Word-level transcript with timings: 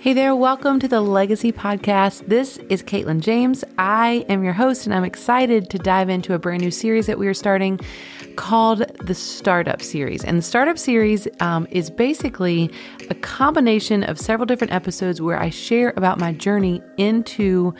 Hey 0.00 0.12
there, 0.12 0.36
welcome 0.36 0.78
to 0.78 0.86
the 0.86 1.00
Legacy 1.00 1.50
Podcast. 1.50 2.28
This 2.28 2.58
is 2.68 2.84
Caitlin 2.84 3.18
James. 3.18 3.64
I 3.78 4.24
am 4.28 4.44
your 4.44 4.52
host, 4.52 4.86
and 4.86 4.94
I'm 4.94 5.02
excited 5.02 5.70
to 5.70 5.78
dive 5.78 6.08
into 6.08 6.34
a 6.34 6.38
brand 6.38 6.62
new 6.62 6.70
series 6.70 7.06
that 7.06 7.18
we 7.18 7.26
are 7.26 7.34
starting 7.34 7.80
called 8.36 8.86
the 9.04 9.14
Startup 9.14 9.82
Series. 9.82 10.22
And 10.22 10.38
the 10.38 10.42
Startup 10.42 10.78
Series 10.78 11.26
um, 11.40 11.66
is 11.72 11.90
basically 11.90 12.70
a 13.10 13.14
combination 13.16 14.04
of 14.04 14.20
several 14.20 14.46
different 14.46 14.72
episodes 14.72 15.20
where 15.20 15.36
I 15.36 15.50
share 15.50 15.92
about 15.96 16.20
my 16.20 16.32
journey 16.32 16.80
into 16.96 17.74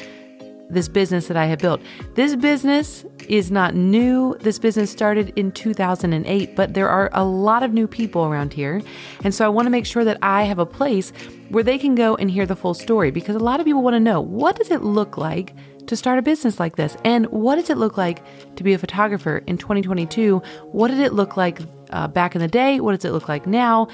this 0.71 0.89
business 0.89 1.29
that 1.29 1.37
I 1.37 1.46
have 1.46 1.59
built. 1.59 1.80
This 2.14 2.37
business 2.37 3.05
is 3.29 3.50
not 3.50 3.75
new. 3.75 4.37
This 4.41 4.59
business 4.59 4.91
started 4.91 5.32
in 5.37 5.53
2008, 5.53 6.57
but 6.57 6.75
there 6.75 6.89
are 6.89 7.11
a 7.12 7.25
lot 7.25 7.62
of 7.62 7.73
new 7.73 7.87
people 7.87 8.25
around 8.25 8.53
here. 8.53 8.82
And 9.25 9.35
so 9.35 9.45
I 9.45 9.49
want 9.49 9.67
to 9.67 9.71
make 9.71 9.86
sure 9.86 10.04
that 10.04 10.18
I 10.23 10.45
have 10.45 10.59
a 10.59 10.67
place 10.67 11.12
where 11.49 11.64
they 11.64 11.79
can 11.79 11.95
go 11.95 12.14
and 12.17 12.31
hear 12.31 12.46
the 12.46 12.57
full 12.57 12.75
story 12.75 13.11
because 13.11 13.36
a 13.36 13.41
lot 13.41 13.61
of 13.61 13.67
people 13.67 13.82
want 13.82 13.95
to 13.95 14.00
know 14.00 14.21
what 14.21 14.57
does 14.57 14.71
it 14.71 14.82
look 14.82 15.17
like 15.17 15.54
to 15.86 15.96
start 15.96 16.18
a 16.18 16.23
business 16.23 16.61
like 16.61 16.76
this? 16.76 16.96
And 17.04 17.26
what 17.26 17.57
does 17.57 17.71
it 17.71 17.79
look 17.79 17.96
like 17.96 18.23
to 18.57 18.62
be 18.62 18.75
a 18.75 18.79
photographer 18.79 19.43
in 19.46 19.57
2022? 19.57 20.43
What 20.73 20.89
did 20.89 21.00
it 21.00 21.14
look 21.14 21.37
like 21.37 21.61
uh, 21.90 22.09
back 22.09 22.35
in 22.35 22.40
the 22.40 22.48
day? 22.48 22.81
What 22.81 22.95
does 22.95 23.04
it 23.04 23.12
look 23.12 23.29
like 23.29 23.46
now? 23.46 23.89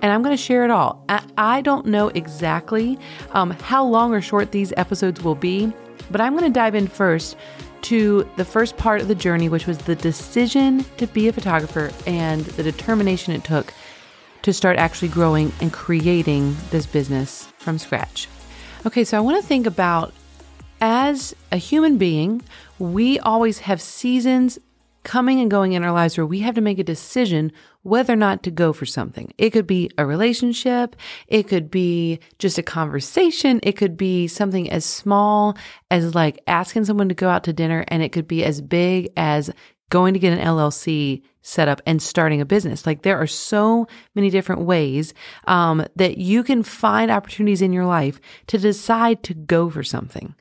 and 0.00 0.12
I'm 0.12 0.22
going 0.22 0.36
to 0.36 0.40
share 0.40 0.64
it 0.64 0.70
all. 0.70 1.04
I, 1.36 1.60
don't 1.60 1.86
know 1.86 2.06
exactly 2.10 2.96
um, 3.32 3.50
how 3.50 3.84
long 3.84 4.14
or 4.14 4.20
short 4.20 4.52
these 4.52 4.72
episodes 4.76 5.22
will 5.22 5.34
be, 5.34 5.72
but 6.10 6.20
I'm 6.20 6.36
going 6.36 6.50
to 6.50 6.54
dive 6.54 6.74
in 6.74 6.86
first 6.86 7.36
to 7.82 8.28
the 8.36 8.44
first 8.44 8.76
part 8.76 9.00
of 9.00 9.08
the 9.08 9.14
journey, 9.14 9.48
which 9.48 9.66
was 9.66 9.78
the 9.78 9.94
decision 9.94 10.84
to 10.96 11.06
be 11.06 11.28
a 11.28 11.32
photographer 11.32 11.90
and 12.06 12.44
the 12.44 12.62
determination 12.62 13.32
it 13.32 13.44
took 13.44 13.72
to 14.42 14.52
start 14.52 14.78
actually 14.78 15.08
growing 15.08 15.52
and 15.60 15.72
creating 15.72 16.56
this 16.70 16.86
business 16.86 17.52
from 17.58 17.78
scratch. 17.78 18.28
Okay, 18.86 19.04
so 19.04 19.16
I 19.16 19.20
want 19.20 19.40
to 19.40 19.46
think 19.46 19.66
about 19.66 20.12
as 20.80 21.34
a 21.50 21.56
human 21.56 21.98
being, 21.98 22.42
we 22.78 23.18
always 23.18 23.60
have 23.60 23.80
seasons 23.80 24.58
coming 25.02 25.40
and 25.40 25.50
going 25.50 25.72
in 25.72 25.82
our 25.82 25.92
lives 25.92 26.16
where 26.16 26.26
we 26.26 26.40
have 26.40 26.54
to 26.54 26.60
make 26.60 26.78
a 26.78 26.84
decision 26.84 27.52
whether 27.88 28.12
or 28.12 28.16
not 28.16 28.42
to 28.42 28.50
go 28.50 28.72
for 28.72 28.86
something. 28.86 29.32
It 29.38 29.50
could 29.50 29.66
be 29.66 29.90
a 29.98 30.06
relationship. 30.06 30.96
It 31.26 31.48
could 31.48 31.70
be 31.70 32.20
just 32.38 32.58
a 32.58 32.62
conversation. 32.62 33.60
It 33.62 33.72
could 33.72 33.96
be 33.96 34.28
something 34.28 34.70
as 34.70 34.84
small 34.84 35.56
as 35.90 36.14
like 36.14 36.40
asking 36.46 36.84
someone 36.84 37.08
to 37.08 37.14
go 37.14 37.28
out 37.28 37.44
to 37.44 37.52
dinner. 37.52 37.84
And 37.88 38.02
it 38.02 38.12
could 38.12 38.28
be 38.28 38.44
as 38.44 38.60
big 38.60 39.10
as 39.16 39.50
going 39.90 40.12
to 40.12 40.20
get 40.20 40.36
an 40.36 40.44
LLC 40.44 41.22
set 41.42 41.68
up 41.68 41.80
and 41.86 42.02
starting 42.02 42.40
a 42.40 42.46
business. 42.46 42.86
Like 42.86 43.02
there 43.02 43.18
are 43.18 43.26
so 43.26 43.86
many 44.14 44.28
different 44.28 44.62
ways 44.62 45.14
um, 45.46 45.84
that 45.96 46.18
you 46.18 46.42
can 46.42 46.62
find 46.62 47.10
opportunities 47.10 47.62
in 47.62 47.72
your 47.72 47.86
life 47.86 48.20
to 48.48 48.58
decide 48.58 49.22
to 49.24 49.34
go 49.34 49.70
for 49.70 49.82
something. 49.82 50.34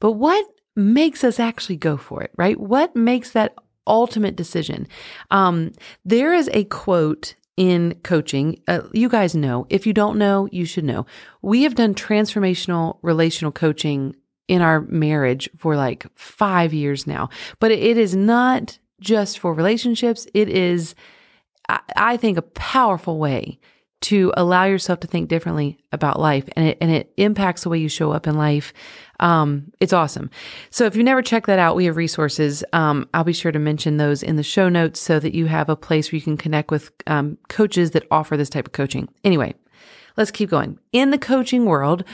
But 0.00 0.12
what 0.12 0.44
makes 0.76 1.24
us 1.24 1.40
actually 1.40 1.76
go 1.76 1.96
for 1.96 2.22
it, 2.22 2.30
right? 2.36 2.58
What 2.58 2.94
makes 2.94 3.30
that 3.32 3.54
ultimate 3.86 4.36
decision. 4.36 4.86
Um, 5.30 5.72
there 6.04 6.32
is 6.32 6.48
a 6.52 6.64
quote 6.64 7.34
in 7.56 7.94
coaching. 8.02 8.60
Uh, 8.68 8.82
you 8.92 9.08
guys 9.08 9.34
know. 9.34 9.66
If 9.68 9.86
you 9.86 9.92
don't 9.92 10.18
know, 10.18 10.48
you 10.50 10.64
should 10.64 10.84
know. 10.84 11.06
We 11.42 11.62
have 11.64 11.74
done 11.74 11.94
transformational 11.94 12.98
relational 13.02 13.52
coaching 13.52 14.16
in 14.48 14.62
our 14.62 14.80
marriage 14.80 15.48
for 15.56 15.76
like 15.76 16.06
five 16.14 16.72
years 16.72 17.06
now, 17.06 17.28
but 17.58 17.70
it 17.70 17.96
is 17.96 18.16
not 18.16 18.78
just 19.00 19.38
for 19.38 19.54
relationships. 19.54 20.26
It 20.34 20.48
is, 20.48 20.94
I 21.68 22.16
think, 22.16 22.36
a 22.38 22.42
powerful 22.42 23.18
way 23.18 23.58
to 24.02 24.32
allow 24.36 24.64
yourself 24.64 25.00
to 25.00 25.06
think 25.06 25.28
differently 25.28 25.78
about 25.92 26.18
life 26.18 26.48
and 26.56 26.68
it, 26.68 26.78
and 26.80 26.90
it 26.90 27.12
impacts 27.16 27.62
the 27.62 27.68
way 27.68 27.78
you 27.78 27.88
show 27.88 28.12
up 28.12 28.26
in 28.26 28.36
life. 28.36 28.72
Um, 29.20 29.70
it's 29.80 29.92
awesome. 29.92 30.30
So 30.70 30.86
if 30.86 30.96
you 30.96 31.02
never 31.02 31.20
check 31.20 31.46
that 31.46 31.58
out, 31.58 31.76
we 31.76 31.84
have 31.84 31.96
resources. 31.96 32.64
Um, 32.72 33.08
I'll 33.12 33.24
be 33.24 33.34
sure 33.34 33.52
to 33.52 33.58
mention 33.58 33.98
those 33.98 34.22
in 34.22 34.36
the 34.36 34.42
show 34.42 34.70
notes 34.70 35.00
so 35.00 35.18
that 35.20 35.34
you 35.34 35.46
have 35.46 35.68
a 35.68 35.76
place 35.76 36.10
where 36.10 36.16
you 36.16 36.22
can 36.22 36.38
connect 36.38 36.70
with 36.70 36.90
um, 37.06 37.36
coaches 37.48 37.90
that 37.90 38.06
offer 38.10 38.36
this 38.36 38.48
type 38.48 38.66
of 38.66 38.72
coaching. 38.72 39.08
Anyway, 39.22 39.54
let's 40.16 40.30
keep 40.30 40.48
going. 40.48 40.78
In 40.92 41.10
the 41.10 41.18
coaching 41.18 41.66
world, 41.66 42.04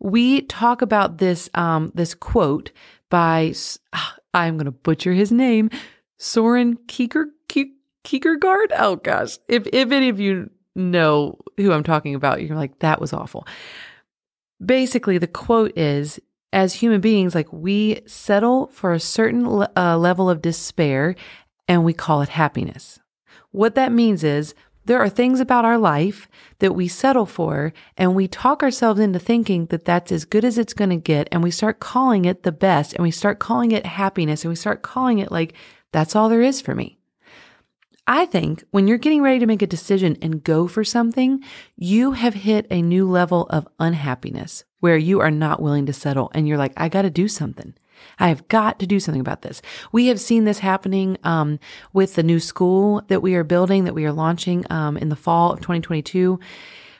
we 0.00 0.42
talk 0.42 0.82
about 0.82 1.18
this 1.18 1.48
um, 1.54 1.92
this 1.94 2.14
quote 2.14 2.72
by 3.08 3.54
I'm 4.34 4.56
going 4.56 4.66
to 4.66 4.72
butcher 4.72 5.12
his 5.12 5.30
name, 5.30 5.70
Soren 6.18 6.76
Kierkegaard. 6.88 7.32
Kierkegaard. 8.06 8.72
Oh 8.78 8.96
gosh, 8.96 9.36
if 9.48 9.66
if 9.72 9.90
any 9.90 10.08
of 10.08 10.20
you 10.20 10.48
know 10.76 11.38
who 11.56 11.72
I'm 11.72 11.82
talking 11.82 12.14
about, 12.14 12.42
you're 12.42 12.56
like 12.56 12.78
that 12.80 13.00
was 13.00 13.12
awful. 13.12 13.46
Basically, 14.64 15.18
the 15.18 15.26
quote 15.26 15.76
is 15.76 16.20
as 16.52 16.74
human 16.74 17.00
beings, 17.00 17.34
like 17.34 17.52
we 17.52 18.00
settle 18.06 18.68
for 18.68 18.92
a 18.92 19.00
certain 19.00 19.66
uh, 19.76 19.98
level 19.98 20.30
of 20.30 20.40
despair 20.40 21.14
and 21.68 21.84
we 21.84 21.92
call 21.92 22.22
it 22.22 22.30
happiness. 22.30 22.98
What 23.50 23.74
that 23.74 23.92
means 23.92 24.22
is 24.22 24.54
there 24.86 25.00
are 25.00 25.08
things 25.08 25.40
about 25.40 25.64
our 25.64 25.78
life 25.78 26.28
that 26.60 26.74
we 26.74 26.86
settle 26.88 27.26
for 27.26 27.72
and 27.96 28.14
we 28.14 28.28
talk 28.28 28.62
ourselves 28.62 29.00
into 29.00 29.18
thinking 29.18 29.66
that 29.66 29.84
that's 29.84 30.12
as 30.12 30.24
good 30.24 30.44
as 30.44 30.58
it's 30.58 30.72
going 30.72 30.90
to 30.90 30.96
get. 30.96 31.28
And 31.32 31.42
we 31.42 31.50
start 31.50 31.80
calling 31.80 32.24
it 32.24 32.44
the 32.44 32.52
best 32.52 32.94
and 32.94 33.02
we 33.02 33.10
start 33.10 33.40
calling 33.40 33.72
it 33.72 33.84
happiness 33.84 34.44
and 34.44 34.50
we 34.50 34.56
start 34.56 34.82
calling 34.82 35.18
it 35.18 35.32
like, 35.32 35.54
that's 35.92 36.14
all 36.14 36.28
there 36.28 36.42
is 36.42 36.60
for 36.60 36.74
me. 36.74 36.95
I 38.06 38.26
think 38.26 38.62
when 38.70 38.86
you're 38.86 38.98
getting 38.98 39.22
ready 39.22 39.40
to 39.40 39.46
make 39.46 39.62
a 39.62 39.66
decision 39.66 40.16
and 40.22 40.44
go 40.44 40.68
for 40.68 40.84
something, 40.84 41.42
you 41.76 42.12
have 42.12 42.34
hit 42.34 42.66
a 42.70 42.80
new 42.80 43.08
level 43.08 43.46
of 43.50 43.66
unhappiness 43.80 44.64
where 44.78 44.96
you 44.96 45.20
are 45.20 45.30
not 45.30 45.60
willing 45.60 45.86
to 45.86 45.92
settle 45.92 46.30
and 46.32 46.46
you're 46.46 46.58
like, 46.58 46.72
I 46.76 46.88
got 46.88 47.02
to 47.02 47.10
do 47.10 47.26
something. 47.26 47.74
I 48.18 48.28
have 48.28 48.46
got 48.48 48.78
to 48.78 48.86
do 48.86 49.00
something 49.00 49.20
about 49.20 49.42
this. 49.42 49.60
We 49.90 50.06
have 50.06 50.20
seen 50.20 50.44
this 50.44 50.60
happening 50.60 51.18
um, 51.24 51.58
with 51.92 52.14
the 52.14 52.22
new 52.22 52.38
school 52.38 53.02
that 53.08 53.22
we 53.22 53.34
are 53.34 53.44
building, 53.44 53.84
that 53.84 53.94
we 53.94 54.04
are 54.04 54.12
launching 54.12 54.64
um, 54.70 54.96
in 54.96 55.08
the 55.08 55.16
fall 55.16 55.52
of 55.52 55.60
2022. 55.60 56.38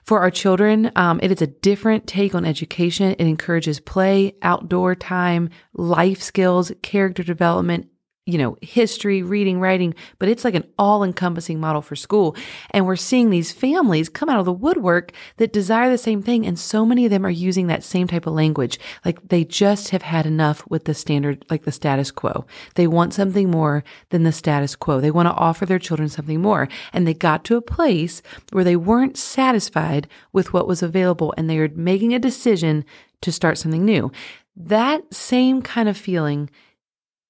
For 0.03 0.21
our 0.21 0.31
children, 0.31 0.91
um, 0.97 1.21
it 1.23 1.33
is 1.33 1.43
a 1.43 1.49
different 1.49 2.06
take 2.06 2.34
on 2.34 2.44
education. 2.44 3.15
It 3.19 3.27
encourages 3.27 3.81
play, 3.81 4.34
outdoor 4.41 4.94
time, 4.94 5.50
life 5.75 6.23
skills, 6.23 6.73
character 6.83 7.23
development, 7.23 7.88
you 8.26 8.38
know, 8.38 8.56
history, 8.60 9.22
reading, 9.22 9.60
writing, 9.60 9.94
but 10.19 10.28
it's 10.28 10.44
like 10.44 10.56
an 10.56 10.66
all 10.76 11.04
encompassing 11.04 11.60
model 11.60 11.81
for 11.81 11.94
school. 11.94 12.37
And 12.72 12.84
we're 12.84 12.97
seeing 12.97 13.31
these 13.31 13.53
families 13.53 14.09
come 14.09 14.28
out 14.28 14.41
of 14.41 14.44
the 14.44 14.53
woodwork 14.53 15.12
that 15.37 15.53
desire 15.53 15.88
the 15.88 15.97
same 15.97 16.22
thing. 16.22 16.44
And 16.44 16.59
so 16.59 16.84
many 16.84 17.04
of 17.04 17.10
them 17.10 17.25
are 17.25 17.31
using 17.31 17.69
that 17.69 17.84
same 17.84 18.09
type 18.09 18.26
of 18.26 18.34
language. 18.34 18.81
Like 19.04 19.28
they 19.28 19.44
just 19.44 19.91
have 19.91 20.03
had 20.03 20.26
enough 20.26 20.69
with 20.69 20.87
the 20.87 20.94
standard, 20.94 21.44
like 21.50 21.62
the 21.62 21.70
status 21.70 22.10
quo. 22.10 22.47
They 22.75 22.88
want 22.88 23.14
something 23.14 23.48
more 23.48 23.84
than 24.10 24.25
the 24.25 24.32
status 24.32 24.75
quo. 24.75 25.00
They 25.00 25.12
want 25.12 25.28
to 25.28 25.34
offer 25.34 25.64
their 25.64 25.78
children 25.78 26.08
something 26.08 26.43
more. 26.43 26.69
And 26.93 27.06
they 27.06 27.14
got 27.14 27.44
to 27.44 27.56
a 27.56 27.62
place 27.62 28.22
where 28.50 28.64
they 28.64 28.76
weren't 28.76 29.16
satisfied 29.16 30.08
with 30.32 30.53
what 30.53 30.66
was 30.66 30.82
available 30.82 31.32
and 31.37 31.48
they 31.48 31.58
are 31.58 31.69
making 31.69 32.12
a 32.12 32.19
decision 32.19 32.84
to 33.20 33.31
start 33.31 33.56
something 33.56 33.84
new. 33.84 34.10
That 34.56 35.14
same 35.14 35.62
kind 35.62 35.88
of 35.88 35.97
feeling 35.97 36.50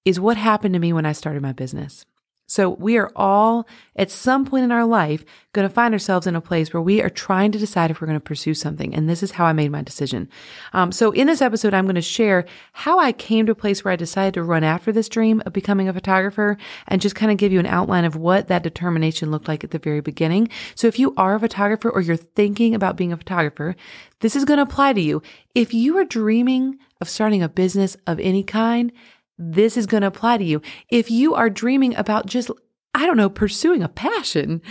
is 0.06 0.18
what 0.18 0.38
happened 0.38 0.72
to 0.72 0.80
me 0.80 0.94
when 0.94 1.04
I 1.04 1.12
started 1.12 1.42
my 1.42 1.52
business. 1.52 2.06
So 2.48 2.70
we 2.70 2.96
are 2.96 3.10
all 3.16 3.66
at 3.96 4.08
some 4.08 4.44
point 4.44 4.62
in 4.62 4.70
our 4.70 4.84
life 4.84 5.24
going 5.52 5.68
to 5.68 5.74
find 5.74 5.92
ourselves 5.92 6.28
in 6.28 6.36
a 6.36 6.40
place 6.40 6.72
where 6.72 6.80
we 6.80 7.02
are 7.02 7.10
trying 7.10 7.50
to 7.50 7.58
decide 7.58 7.90
if 7.90 8.00
we're 8.00 8.06
going 8.06 8.20
to 8.20 8.24
pursue 8.24 8.54
something. 8.54 8.94
And 8.94 9.08
this 9.08 9.24
is 9.24 9.32
how 9.32 9.46
I 9.46 9.52
made 9.52 9.72
my 9.72 9.82
decision. 9.82 10.28
Um, 10.72 10.92
so 10.92 11.10
in 11.10 11.26
this 11.26 11.42
episode, 11.42 11.74
I'm 11.74 11.86
going 11.86 11.96
to 11.96 12.02
share 12.02 12.44
how 12.72 13.00
I 13.00 13.10
came 13.10 13.46
to 13.46 13.52
a 13.52 13.56
place 13.56 13.84
where 13.84 13.90
I 13.90 13.96
decided 13.96 14.34
to 14.34 14.44
run 14.44 14.62
after 14.62 14.92
this 14.92 15.08
dream 15.08 15.42
of 15.44 15.52
becoming 15.52 15.88
a 15.88 15.92
photographer 15.92 16.56
and 16.86 17.00
just 17.00 17.16
kind 17.16 17.32
of 17.32 17.38
give 17.38 17.50
you 17.50 17.58
an 17.58 17.66
outline 17.66 18.04
of 18.04 18.14
what 18.14 18.46
that 18.46 18.62
determination 18.62 19.32
looked 19.32 19.48
like 19.48 19.64
at 19.64 19.72
the 19.72 19.80
very 19.80 20.00
beginning. 20.00 20.48
So 20.76 20.86
if 20.86 21.00
you 21.00 21.14
are 21.16 21.34
a 21.34 21.40
photographer 21.40 21.90
or 21.90 22.00
you're 22.00 22.14
thinking 22.14 22.76
about 22.76 22.96
being 22.96 23.12
a 23.12 23.16
photographer, 23.16 23.74
this 24.20 24.36
is 24.36 24.44
going 24.44 24.58
to 24.58 24.62
apply 24.62 24.92
to 24.92 25.00
you. 25.00 25.20
If 25.56 25.74
you 25.74 25.98
are 25.98 26.04
dreaming 26.04 26.78
of 27.00 27.08
starting 27.08 27.42
a 27.42 27.48
business 27.48 27.96
of 28.06 28.20
any 28.20 28.44
kind, 28.44 28.92
this 29.38 29.76
is 29.76 29.86
going 29.86 30.00
to 30.00 30.06
apply 30.06 30.38
to 30.38 30.44
you. 30.44 30.62
If 30.88 31.10
you 31.10 31.34
are 31.34 31.50
dreaming 31.50 31.94
about 31.96 32.26
just, 32.26 32.50
I 32.94 33.06
don't 33.06 33.16
know, 33.16 33.28
pursuing 33.28 33.82
a 33.82 33.88
passion, 33.88 34.62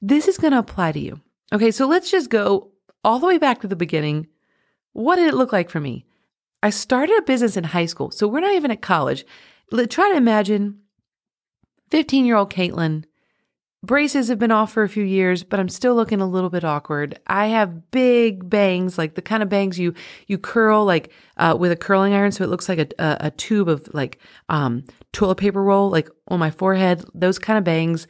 this 0.00 0.28
is 0.28 0.38
going 0.38 0.52
to 0.52 0.58
apply 0.58 0.92
to 0.92 1.00
you. 1.00 1.20
Okay, 1.52 1.70
so 1.70 1.86
let's 1.86 2.10
just 2.10 2.30
go 2.30 2.72
all 3.02 3.18
the 3.18 3.26
way 3.26 3.38
back 3.38 3.60
to 3.60 3.68
the 3.68 3.76
beginning. 3.76 4.26
What 4.92 5.16
did 5.16 5.28
it 5.28 5.34
look 5.34 5.52
like 5.52 5.70
for 5.70 5.80
me? 5.80 6.06
I 6.62 6.70
started 6.70 7.16
a 7.18 7.22
business 7.22 7.56
in 7.56 7.64
high 7.64 7.86
school, 7.86 8.10
so 8.10 8.26
we're 8.26 8.40
not 8.40 8.54
even 8.54 8.70
at 8.70 8.80
college. 8.80 9.26
Let, 9.70 9.90
Try 9.90 10.10
to 10.10 10.16
imagine 10.16 10.78
15 11.90 12.24
year 12.24 12.36
old 12.36 12.50
Caitlin 12.50 13.04
Braces 13.84 14.28
have 14.28 14.38
been 14.38 14.50
off 14.50 14.72
for 14.72 14.82
a 14.82 14.88
few 14.88 15.04
years, 15.04 15.44
but 15.44 15.60
I'm 15.60 15.68
still 15.68 15.94
looking 15.94 16.22
a 16.22 16.26
little 16.26 16.48
bit 16.48 16.64
awkward. 16.64 17.18
I 17.26 17.48
have 17.48 17.90
big 17.90 18.48
bangs, 18.48 18.96
like 18.96 19.14
the 19.14 19.20
kind 19.20 19.42
of 19.42 19.50
bangs 19.50 19.78
you 19.78 19.92
you 20.26 20.38
curl 20.38 20.86
like 20.86 21.12
uh, 21.36 21.54
with 21.58 21.70
a 21.70 21.76
curling 21.76 22.14
iron, 22.14 22.32
so 22.32 22.44
it 22.44 22.48
looks 22.48 22.66
like 22.66 22.78
a, 22.78 22.88
a, 22.98 23.26
a 23.26 23.30
tube 23.32 23.68
of 23.68 23.86
like 23.92 24.18
um, 24.48 24.84
toilet 25.12 25.34
paper 25.34 25.62
roll, 25.62 25.90
like 25.90 26.08
on 26.28 26.38
my 26.38 26.50
forehead. 26.50 27.04
Those 27.14 27.38
kind 27.38 27.58
of 27.58 27.64
bangs. 27.64 28.06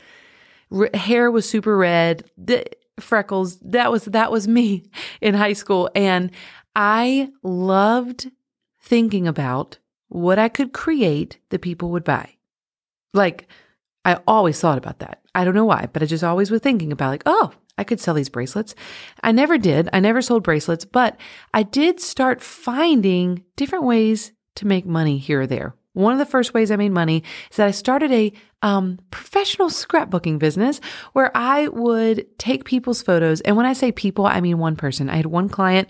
R- 0.70 0.90
hair 0.94 1.30
was 1.30 1.48
super 1.48 1.76
red. 1.76 2.30
The 2.38 2.64
freckles. 3.00 3.58
That 3.58 3.90
was 3.90 4.04
that 4.04 4.30
was 4.30 4.46
me 4.46 4.84
in 5.20 5.34
high 5.34 5.54
school, 5.54 5.90
and 5.96 6.30
I 6.76 7.30
loved 7.42 8.30
thinking 8.80 9.26
about 9.26 9.78
what 10.06 10.38
I 10.38 10.48
could 10.48 10.72
create 10.72 11.38
that 11.48 11.62
people 11.62 11.90
would 11.90 12.04
buy. 12.04 12.34
Like, 13.12 13.48
I 14.04 14.20
always 14.26 14.60
thought 14.60 14.78
about 14.78 14.98
that. 15.00 15.20
I 15.34 15.44
don't 15.44 15.54
know 15.54 15.64
why, 15.64 15.88
but 15.92 16.02
I 16.02 16.06
just 16.06 16.24
always 16.24 16.50
was 16.50 16.60
thinking 16.60 16.92
about, 16.92 17.10
like, 17.10 17.22
oh, 17.26 17.52
I 17.76 17.84
could 17.84 18.00
sell 18.00 18.14
these 18.14 18.28
bracelets. 18.28 18.74
I 19.22 19.32
never 19.32 19.58
did. 19.58 19.88
I 19.92 20.00
never 20.00 20.22
sold 20.22 20.42
bracelets, 20.44 20.84
but 20.84 21.18
I 21.52 21.62
did 21.62 22.00
start 22.00 22.40
finding 22.40 23.44
different 23.56 23.84
ways 23.84 24.32
to 24.56 24.66
make 24.66 24.86
money 24.86 25.18
here 25.18 25.40
or 25.40 25.46
there. 25.46 25.74
One 25.94 26.12
of 26.12 26.18
the 26.18 26.26
first 26.26 26.54
ways 26.54 26.70
I 26.70 26.76
made 26.76 26.92
money 26.92 27.22
is 27.50 27.56
that 27.56 27.68
I 27.68 27.72
started 27.72 28.12
a 28.12 28.32
um, 28.62 28.98
professional 29.10 29.68
scrapbooking 29.68 30.38
business 30.38 30.80
where 31.12 31.30
I 31.36 31.68
would 31.68 32.26
take 32.38 32.64
people's 32.64 33.02
photos. 33.02 33.40
And 33.42 33.56
when 33.56 33.66
I 33.66 33.74
say 33.74 33.92
people, 33.92 34.26
I 34.26 34.40
mean 34.40 34.58
one 34.58 34.76
person. 34.76 35.08
I 35.08 35.16
had 35.16 35.26
one 35.26 35.48
client 35.48 35.88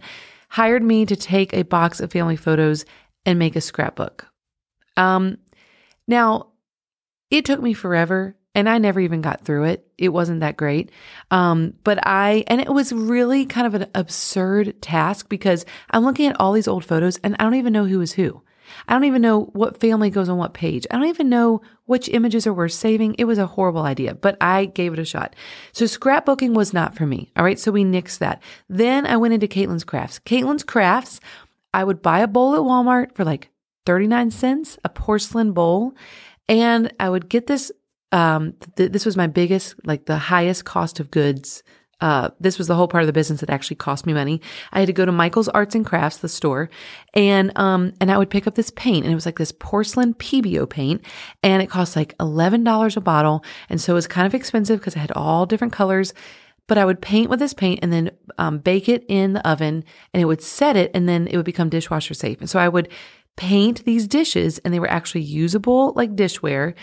hired 0.50 0.82
me 0.82 1.06
to 1.06 1.16
take 1.16 1.54
a 1.54 1.62
box 1.62 2.00
of 2.00 2.12
family 2.12 2.36
photos 2.36 2.84
and 3.24 3.38
make 3.38 3.56
a 3.56 3.60
scrapbook. 3.60 4.26
Um, 4.96 5.38
now, 6.06 6.48
it 7.38 7.44
took 7.44 7.60
me 7.60 7.72
forever 7.72 8.36
and 8.54 8.68
I 8.68 8.78
never 8.78 9.00
even 9.00 9.20
got 9.20 9.44
through 9.44 9.64
it. 9.64 9.86
It 9.98 10.10
wasn't 10.10 10.40
that 10.40 10.56
great. 10.56 10.90
Um, 11.30 11.74
but 11.82 11.98
I, 12.06 12.44
and 12.46 12.60
it 12.60 12.72
was 12.72 12.92
really 12.92 13.46
kind 13.46 13.66
of 13.66 13.74
an 13.74 13.86
absurd 13.94 14.80
task 14.80 15.28
because 15.28 15.64
I'm 15.90 16.04
looking 16.04 16.26
at 16.26 16.38
all 16.40 16.52
these 16.52 16.68
old 16.68 16.84
photos 16.84 17.18
and 17.18 17.34
I 17.38 17.44
don't 17.44 17.56
even 17.56 17.72
know 17.72 17.86
who 17.86 18.00
is 18.00 18.12
who. 18.12 18.42
I 18.88 18.92
don't 18.92 19.04
even 19.04 19.22
know 19.22 19.42
what 19.52 19.80
family 19.80 20.10
goes 20.10 20.28
on 20.28 20.38
what 20.38 20.54
page. 20.54 20.86
I 20.90 20.96
don't 20.96 21.08
even 21.08 21.28
know 21.28 21.62
which 21.86 22.08
images 22.08 22.46
are 22.46 22.54
worth 22.54 22.72
saving. 22.72 23.14
It 23.18 23.24
was 23.24 23.38
a 23.38 23.46
horrible 23.46 23.82
idea, 23.82 24.14
but 24.14 24.36
I 24.40 24.66
gave 24.66 24.92
it 24.92 24.98
a 24.98 25.04
shot. 25.04 25.36
So 25.72 25.84
scrapbooking 25.84 26.54
was 26.54 26.72
not 26.72 26.96
for 26.96 27.06
me. 27.06 27.30
All 27.36 27.44
right. 27.44 27.58
So 27.58 27.70
we 27.70 27.84
nixed 27.84 28.18
that. 28.18 28.42
Then 28.68 29.06
I 29.06 29.16
went 29.16 29.34
into 29.34 29.48
Caitlin's 29.48 29.84
Crafts. 29.84 30.18
Caitlin's 30.20 30.64
Crafts, 30.64 31.20
I 31.72 31.84
would 31.84 32.02
buy 32.02 32.20
a 32.20 32.28
bowl 32.28 32.54
at 32.54 32.60
Walmart 32.60 33.12
for 33.14 33.24
like 33.24 33.50
39 33.86 34.30
cents, 34.30 34.78
a 34.84 34.88
porcelain 34.88 35.52
bowl. 35.52 35.94
And 36.48 36.92
I 37.00 37.08
would 37.08 37.28
get 37.28 37.46
this 37.46 37.72
um, 38.14 38.54
th- 38.76 38.92
this 38.92 39.04
was 39.04 39.16
my 39.16 39.26
biggest, 39.26 39.74
like 39.84 40.06
the 40.06 40.16
highest 40.16 40.64
cost 40.64 41.00
of 41.00 41.10
goods. 41.10 41.64
Uh, 42.00 42.30
this 42.38 42.58
was 42.58 42.68
the 42.68 42.74
whole 42.74 42.86
part 42.86 43.02
of 43.02 43.06
the 43.06 43.12
business 43.12 43.40
that 43.40 43.50
actually 43.50 43.76
cost 43.76 44.06
me 44.06 44.12
money. 44.12 44.40
I 44.72 44.80
had 44.80 44.86
to 44.86 44.92
go 44.92 45.04
to 45.04 45.12
Michael's 45.12 45.48
Arts 45.48 45.74
and 45.74 45.86
Crafts, 45.86 46.18
the 46.18 46.28
store, 46.28 46.70
and 47.14 47.56
um, 47.58 47.92
and 48.00 48.12
I 48.12 48.18
would 48.18 48.30
pick 48.30 48.46
up 48.46 48.54
this 48.54 48.70
paint, 48.70 49.04
and 49.04 49.10
it 49.10 49.16
was 49.16 49.26
like 49.26 49.38
this 49.38 49.52
porcelain 49.52 50.14
Pebeo 50.14 50.68
paint, 50.68 51.04
and 51.42 51.60
it 51.62 51.70
cost 51.70 51.96
like 51.96 52.14
eleven 52.20 52.62
dollars 52.62 52.96
a 52.96 53.00
bottle, 53.00 53.44
and 53.68 53.80
so 53.80 53.94
it 53.94 53.96
was 53.96 54.06
kind 54.06 54.26
of 54.26 54.34
expensive 54.34 54.78
because 54.78 54.96
I 54.96 55.00
had 55.00 55.12
all 55.12 55.46
different 55.46 55.72
colors. 55.72 56.14
But 56.66 56.78
I 56.78 56.84
would 56.86 57.02
paint 57.02 57.28
with 57.28 57.40
this 57.40 57.52
paint 57.52 57.80
and 57.82 57.92
then 57.92 58.10
um, 58.38 58.56
bake 58.58 58.88
it 58.88 59.04
in 59.08 59.34
the 59.34 59.46
oven, 59.46 59.84
and 60.12 60.22
it 60.22 60.24
would 60.24 60.42
set 60.42 60.76
it, 60.76 60.90
and 60.94 61.08
then 61.08 61.26
it 61.26 61.36
would 61.36 61.44
become 61.44 61.68
dishwasher 61.68 62.14
safe. 62.14 62.40
And 62.40 62.48
so 62.48 62.58
I 62.58 62.68
would 62.68 62.88
paint 63.36 63.84
these 63.84 64.06
dishes, 64.06 64.58
and 64.58 64.72
they 64.72 64.80
were 64.80 64.90
actually 64.90 65.22
usable 65.22 65.92
like 65.94 66.14
dishware 66.14 66.74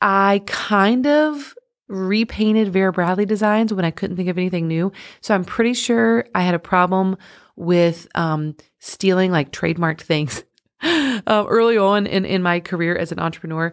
I 0.00 0.42
kind 0.46 1.06
of 1.06 1.54
repainted 1.88 2.72
Vera 2.72 2.92
Bradley 2.92 3.26
designs 3.26 3.72
when 3.72 3.84
I 3.84 3.90
couldn't 3.90 4.16
think 4.16 4.28
of 4.28 4.38
anything 4.38 4.68
new. 4.68 4.92
So 5.20 5.34
I'm 5.34 5.44
pretty 5.44 5.74
sure 5.74 6.24
I 6.34 6.42
had 6.42 6.54
a 6.54 6.58
problem 6.58 7.16
with 7.56 8.06
um, 8.14 8.56
stealing 8.78 9.32
like 9.32 9.50
trademarked 9.50 10.02
things 10.02 10.44
um, 10.82 11.46
early 11.46 11.78
on 11.78 12.06
in, 12.06 12.24
in 12.24 12.42
my 12.42 12.60
career 12.60 12.96
as 12.96 13.10
an 13.10 13.18
entrepreneur. 13.18 13.72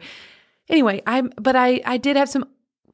Anyway, 0.70 1.02
I'm 1.06 1.32
but 1.40 1.56
I 1.56 1.82
I 1.86 1.98
did 1.98 2.16
have 2.16 2.30
some 2.30 2.46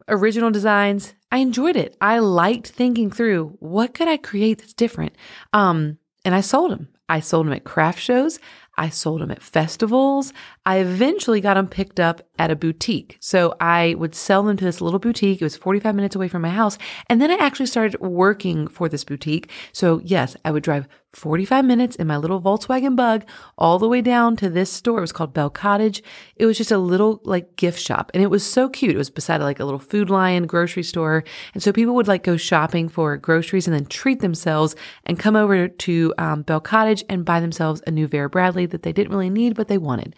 original 0.09 0.51
designs. 0.51 1.13
I 1.31 1.37
enjoyed 1.37 1.77
it. 1.77 1.95
I 2.01 2.19
liked 2.19 2.67
thinking 2.67 3.09
through 3.09 3.55
what 3.59 3.93
could 3.93 4.09
I 4.09 4.17
create 4.17 4.57
that's 4.57 4.73
different. 4.73 5.15
Um, 5.53 5.97
and 6.25 6.35
I 6.35 6.41
sold 6.41 6.71
them. 6.71 6.89
I 7.07 7.21
sold 7.21 7.45
them 7.45 7.53
at 7.53 7.63
craft 7.63 7.99
shows. 7.99 8.39
I 8.81 8.89
sold 8.89 9.21
them 9.21 9.29
at 9.29 9.43
festivals. 9.43 10.33
I 10.65 10.77
eventually 10.77 11.39
got 11.39 11.53
them 11.53 11.67
picked 11.67 11.99
up 11.99 12.27
at 12.39 12.49
a 12.49 12.55
boutique. 12.55 13.15
So 13.19 13.55
I 13.61 13.93
would 13.93 14.15
sell 14.15 14.41
them 14.41 14.57
to 14.57 14.65
this 14.65 14.81
little 14.81 14.97
boutique. 14.97 15.39
It 15.39 15.45
was 15.45 15.55
45 15.55 15.93
minutes 15.93 16.15
away 16.15 16.27
from 16.27 16.41
my 16.41 16.49
house. 16.49 16.79
And 17.07 17.21
then 17.21 17.29
I 17.29 17.35
actually 17.35 17.67
started 17.67 18.01
working 18.01 18.67
for 18.67 18.89
this 18.89 19.03
boutique. 19.03 19.51
So 19.71 20.01
yes, 20.03 20.35
I 20.43 20.49
would 20.49 20.63
drive 20.63 20.87
45 21.13 21.65
minutes 21.65 21.95
in 21.97 22.07
my 22.07 22.15
little 22.17 22.41
Volkswagen 22.41 22.95
bug 22.95 23.25
all 23.57 23.79
the 23.79 23.87
way 23.87 24.01
down 24.01 24.35
to 24.37 24.49
this 24.49 24.71
store. 24.71 24.99
It 24.99 25.01
was 25.01 25.11
called 25.11 25.33
Bell 25.33 25.49
Cottage. 25.49 26.01
It 26.37 26.45
was 26.45 26.57
just 26.57 26.71
a 26.71 26.77
little 26.77 27.21
like 27.25 27.57
gift 27.57 27.79
shop 27.79 28.11
and 28.13 28.23
it 28.23 28.29
was 28.29 28.45
so 28.45 28.69
cute. 28.69 28.95
It 28.95 28.97
was 28.97 29.09
beside 29.09 29.41
like 29.41 29.59
a 29.59 29.65
little 29.65 29.79
Food 29.79 30.09
Lion 30.09 30.47
grocery 30.47 30.83
store. 30.83 31.23
And 31.53 31.61
so 31.61 31.73
people 31.73 31.95
would 31.95 32.07
like 32.07 32.23
go 32.23 32.37
shopping 32.37 32.87
for 32.87 33.17
groceries 33.17 33.67
and 33.67 33.75
then 33.75 33.85
treat 33.85 34.21
themselves 34.21 34.75
and 35.05 35.19
come 35.19 35.35
over 35.35 35.67
to 35.67 36.13
um, 36.17 36.43
Bell 36.43 36.61
Cottage 36.61 37.03
and 37.09 37.25
buy 37.25 37.39
themselves 37.39 37.81
a 37.85 37.91
new 37.91 38.07
Vera 38.07 38.29
Bradley 38.29 38.65
that 38.67 38.83
they 38.83 38.93
didn't 38.93 39.11
really 39.11 39.29
need, 39.29 39.55
but 39.55 39.67
they 39.67 39.77
wanted. 39.77 40.15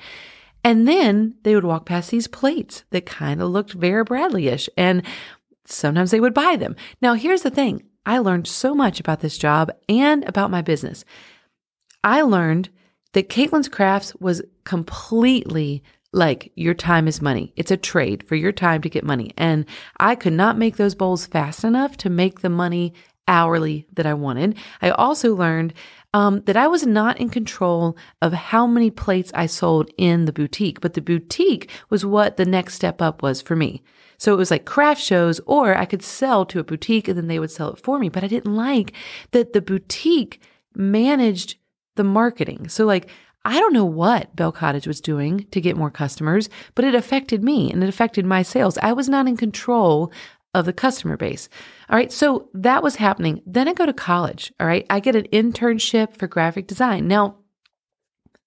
And 0.64 0.88
then 0.88 1.36
they 1.44 1.56
would 1.56 1.66
walk 1.66 1.86
past 1.86 2.12
these 2.12 2.28
plates 2.28 2.84
that 2.92 3.06
kind 3.06 3.42
of 3.42 3.50
looked 3.50 3.74
Vera 3.74 4.06
Bradley 4.06 4.48
ish. 4.48 4.70
And 4.78 5.04
sometimes 5.66 6.12
they 6.12 6.20
would 6.20 6.34
buy 6.34 6.56
them. 6.56 6.76
Now, 7.02 7.16
here's 7.16 7.42
the 7.42 7.52
thing 7.52 7.84
I 8.06 8.20
learned 8.20 8.48
so 8.48 8.76
much 8.76 9.00
about 9.00 9.22
this 9.22 9.38
job 9.38 9.72
and 9.88 10.24
about 10.26 10.52
my 10.52 10.62
business. 10.62 11.06
I 12.04 12.22
learned 12.22 12.70
that 13.14 13.30
Caitlin's 13.30 13.70
Crafts 13.70 14.14
was 14.16 14.42
completely 14.66 15.84
like 16.12 16.52
your 16.56 16.74
time 16.74 17.08
is 17.08 17.22
money. 17.22 17.54
It's 17.56 17.72
a 17.72 17.78
trade 17.78 18.24
for 18.24 18.36
your 18.36 18.52
time 18.52 18.82
to 18.82 18.90
get 18.90 19.04
money. 19.04 19.32
And 19.38 19.66
I 20.00 20.16
could 20.16 20.34
not 20.34 20.58
make 20.58 20.78
those 20.78 20.96
bowls 20.96 21.26
fast 21.26 21.64
enough 21.64 21.98
to 21.98 22.10
make 22.10 22.42
the 22.42 22.50
money 22.50 22.94
hourly 23.28 23.88
that 23.94 24.06
I 24.06 24.14
wanted. 24.14 24.58
I 24.82 24.92
also 24.92 25.36
learned 25.36 25.74
um, 26.14 26.42
that 26.42 26.58
I 26.58 26.68
was 26.68 26.86
not 26.86 27.20
in 27.20 27.30
control 27.30 27.98
of 28.22 28.34
how 28.34 28.68
many 28.68 28.92
plates 28.92 29.32
I 29.34 29.48
sold 29.48 29.90
in 29.98 30.26
the 30.26 30.34
boutique, 30.34 30.80
but 30.80 30.94
the 30.94 31.02
boutique 31.02 31.70
was 31.90 32.06
what 32.06 32.38
the 32.38 32.46
next 32.46 32.76
step 32.76 33.02
up 33.02 33.22
was 33.22 33.42
for 33.42 33.56
me. 33.56 33.84
So 34.18 34.34
it 34.34 34.38
was 34.38 34.52
like 34.52 34.66
craft 34.66 35.02
shows, 35.02 35.42
or 35.46 35.76
I 35.76 35.86
could 35.86 36.04
sell 36.04 36.46
to 36.46 36.60
a 36.60 36.64
boutique 36.64 37.08
and 37.08 37.18
then 37.18 37.28
they 37.28 37.40
would 37.40 37.52
sell 37.52 37.74
it 37.74 37.80
for 37.80 38.00
me. 38.00 38.10
But 38.10 38.24
I 38.24 38.28
didn't 38.28 38.56
like 38.56 38.94
that 39.32 39.54
the 39.54 39.62
boutique 39.62 40.40
managed 40.76 41.56
the 41.96 42.04
marketing. 42.04 42.70
So, 42.70 42.86
like, 42.86 43.10
I 43.46 43.60
don't 43.60 43.74
know 43.74 43.86
what 43.86 44.36
Bell 44.36 44.54
Cottage 44.54 44.88
was 44.88 45.02
doing 45.02 45.46
to 45.52 45.60
get 45.60 45.76
more 45.76 45.92
customers, 45.92 46.48
but 46.76 46.86
it 46.86 46.96
affected 46.96 47.44
me 47.44 47.72
and 47.72 47.84
it 47.84 47.90
affected 47.90 48.26
my 48.26 48.42
sales. 48.42 48.78
I 48.78 48.94
was 48.94 49.10
not 49.10 49.28
in 49.28 49.36
control 49.36 50.12
of 50.54 50.66
the 50.66 50.74
customer 50.74 51.18
base. 51.18 51.50
All 51.90 51.96
right. 51.96 52.12
So 52.12 52.50
that 52.54 52.84
was 52.84 52.96
happening. 52.96 53.42
Then 53.46 53.68
I 53.68 53.74
go 53.74 53.86
to 53.86 53.94
college. 53.94 54.54
All 54.60 54.68
right. 54.68 54.86
I 54.90 55.00
get 55.00 55.16
an 55.16 55.28
internship 55.34 56.16
for 56.16 56.28
graphic 56.28 56.68
design. 56.68 57.08
Now, 57.08 57.38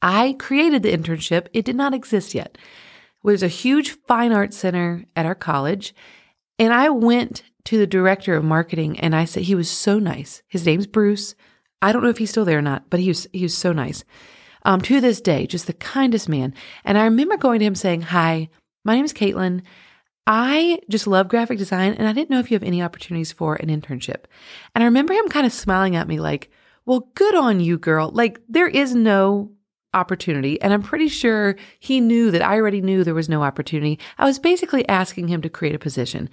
I 0.01 0.37
created 0.39 0.83
the 0.83 0.93
internship. 0.93 1.49
It 1.53 1.65
did 1.65 1.77
not 1.77 1.95
exist 1.95 2.35
yet 2.35 2.59
was 3.27 3.43
a 3.43 3.49
huge 3.49 3.91
fine 4.07 4.33
arts 4.33 4.57
center 4.57 5.05
at 5.17 5.27
our 5.27 5.35
college. 5.35 5.93
And 6.61 6.73
I 6.73 6.91
went 6.91 7.43
to 7.65 7.77
the 7.77 7.87
director 7.87 8.37
of 8.37 8.45
marketing 8.45 9.01
and 9.01 9.17
I 9.17 9.25
said, 9.25 9.43
he 9.43 9.57
was 9.57 9.69
so 9.69 9.99
nice. 9.99 10.45
His 10.47 10.65
name's 10.65 10.87
Bruce. 10.87 11.35
I 11.83 11.91
don't 11.91 12.05
know 12.05 12.09
if 12.09 12.19
he's 12.19 12.31
still 12.31 12.45
there 12.45 12.59
or 12.59 12.63
not, 12.63 12.89
but 12.89 13.01
he 13.01 13.09
was, 13.09 13.27
he 13.33 13.43
was 13.43 13.59
so 13.59 13.73
nice. 13.73 14.05
Um, 14.63 14.81
to 14.83 15.01
this 15.01 15.21
day, 15.21 15.49
just 15.49 15.67
the 15.67 15.73
kindest 15.73 16.29
man. 16.29 16.55
And 16.85 16.97
I 16.97 17.05
remember 17.05 17.37
going 17.37 17.59
to 17.59 17.65
him 17.65 17.75
saying, 17.75 18.03
Hi, 18.03 18.49
my 18.85 18.95
name 18.95 19.05
is 19.05 19.13
Caitlin. 19.13 19.63
I 20.27 20.81
just 20.89 21.07
love 21.07 21.29
graphic 21.29 21.59
design 21.59 21.95
and 21.95 22.09
I 22.09 22.13
didn't 22.13 22.31
know 22.31 22.41
if 22.41 22.51
you 22.51 22.57
have 22.57 22.63
any 22.63 22.83
opportunities 22.83 23.33
for 23.33 23.55
an 23.57 23.69
internship. 23.69 24.25
And 24.75 24.83
I 24.83 24.87
remember 24.87 25.13
him 25.13 25.29
kind 25.29 25.47
of 25.47 25.53
smiling 25.53 25.95
at 25.95 26.09
me 26.09 26.19
like, 26.19 26.51
well, 26.85 27.09
good 27.15 27.35
on 27.35 27.61
you, 27.61 27.79
girl. 27.79 28.11
Like 28.13 28.41
there 28.49 28.69
is 28.69 28.95
no 28.95 29.53
opportunity. 29.95 30.61
And 30.61 30.73
I'm 30.73 30.83
pretty 30.83 31.09
sure 31.09 31.57
he 31.79 32.01
knew 32.01 32.31
that 32.31 32.43
I 32.43 32.57
already 32.57 32.81
knew 32.81 33.03
there 33.03 33.15
was 33.15 33.29
no 33.29 33.43
opportunity. 33.43 33.99
I 34.19 34.25
was 34.25 34.39
basically 34.39 34.87
asking 34.89 35.29
him 35.29 35.43
to 35.43 35.49
create 35.49 35.75
a 35.75 35.81
position. 35.81 36.29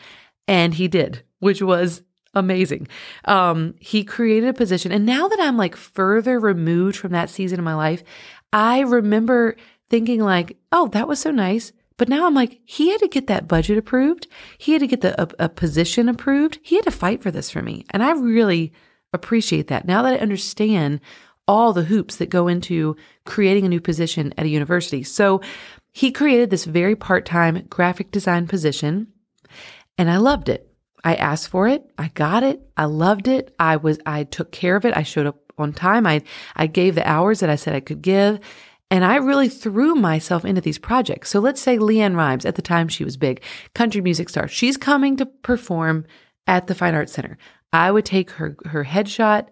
And 0.47 0.73
he 0.73 0.87
did, 0.87 1.23
which 1.39 1.61
was 1.61 2.01
amazing. 2.33 2.87
Um, 3.25 3.75
he 3.79 4.03
created 4.03 4.49
a 4.49 4.53
position. 4.53 4.91
And 4.91 5.05
now 5.05 5.27
that 5.27 5.39
I'm 5.39 5.57
like 5.57 5.75
further 5.75 6.39
removed 6.39 6.97
from 6.97 7.11
that 7.11 7.29
season 7.29 7.59
of 7.59 7.65
my 7.65 7.75
life, 7.75 8.03
I 8.51 8.81
remember 8.81 9.55
thinking 9.87 10.19
like, 10.19 10.57
oh, 10.71 10.87
that 10.89 11.07
was 11.07 11.19
so 11.19 11.31
nice. 11.31 11.71
But 11.97 12.09
now 12.09 12.25
I'm 12.25 12.33
like, 12.33 12.59
he 12.65 12.91
had 12.91 12.99
to 13.01 13.07
get 13.07 13.27
that 13.27 13.47
budget 13.47 13.77
approved. 13.77 14.27
He 14.57 14.73
had 14.73 14.79
to 14.79 14.87
get 14.87 15.01
the 15.01 15.21
a, 15.21 15.45
a 15.45 15.49
position 15.49 16.09
approved. 16.09 16.59
He 16.63 16.75
had 16.75 16.85
to 16.85 16.91
fight 16.91 17.21
for 17.21 17.31
this 17.31 17.51
for 17.51 17.61
me. 17.61 17.85
And 17.91 18.03
I 18.03 18.11
really 18.11 18.73
appreciate 19.13 19.67
that. 19.67 19.85
Now 19.85 20.01
that 20.01 20.13
I 20.13 20.17
understand 20.17 20.99
all 21.47 21.73
the 21.73 21.83
hoops 21.83 22.15
that 22.17 22.29
go 22.29 22.47
into 22.47 22.95
creating 23.25 23.65
a 23.65 23.69
new 23.69 23.81
position 23.81 24.33
at 24.37 24.45
a 24.45 24.49
university. 24.49 25.03
So 25.03 25.41
he 25.91 26.11
created 26.11 26.49
this 26.49 26.65
very 26.65 26.95
part 26.95 27.25
time 27.25 27.65
graphic 27.69 28.11
design 28.11 28.47
position, 28.47 29.07
and 29.97 30.09
I 30.09 30.17
loved 30.17 30.49
it. 30.49 30.69
I 31.03 31.15
asked 31.15 31.49
for 31.49 31.67
it. 31.67 31.83
I 31.97 32.09
got 32.09 32.43
it. 32.43 32.61
I 32.77 32.85
loved 32.85 33.27
it. 33.27 33.53
I 33.59 33.75
was, 33.75 33.99
I 34.05 34.23
took 34.23 34.51
care 34.51 34.75
of 34.77 34.85
it. 34.85 34.95
I 34.95 35.03
showed 35.03 35.25
up 35.25 35.37
on 35.57 35.73
time. 35.73 36.07
I, 36.07 36.21
I 36.55 36.67
gave 36.67 36.95
the 36.95 37.07
hours 37.07 37.41
that 37.41 37.49
I 37.49 37.57
said 37.57 37.75
I 37.75 37.81
could 37.81 38.01
give. 38.01 38.39
And 38.93 39.03
I 39.03 39.15
really 39.15 39.49
threw 39.49 39.95
myself 39.95 40.45
into 40.45 40.61
these 40.61 40.77
projects. 40.77 41.31
So 41.31 41.39
let's 41.39 41.59
say 41.59 41.79
LeAnn 41.79 42.15
Rimes, 42.15 42.45
at 42.45 42.53
the 42.53 42.61
time 42.61 42.87
she 42.87 43.03
was 43.03 43.17
big, 43.17 43.41
country 43.73 44.01
music 44.01 44.29
star. 44.29 44.47
She's 44.47 44.77
coming 44.77 45.17
to 45.17 45.25
perform 45.25 46.05
at 46.45 46.67
the 46.67 46.75
Fine 46.75 46.93
Arts 46.93 47.11
Center. 47.11 47.39
I 47.73 47.89
would 47.89 48.05
take 48.05 48.29
her, 48.29 48.55
her 48.65 48.85
headshot 48.85 49.47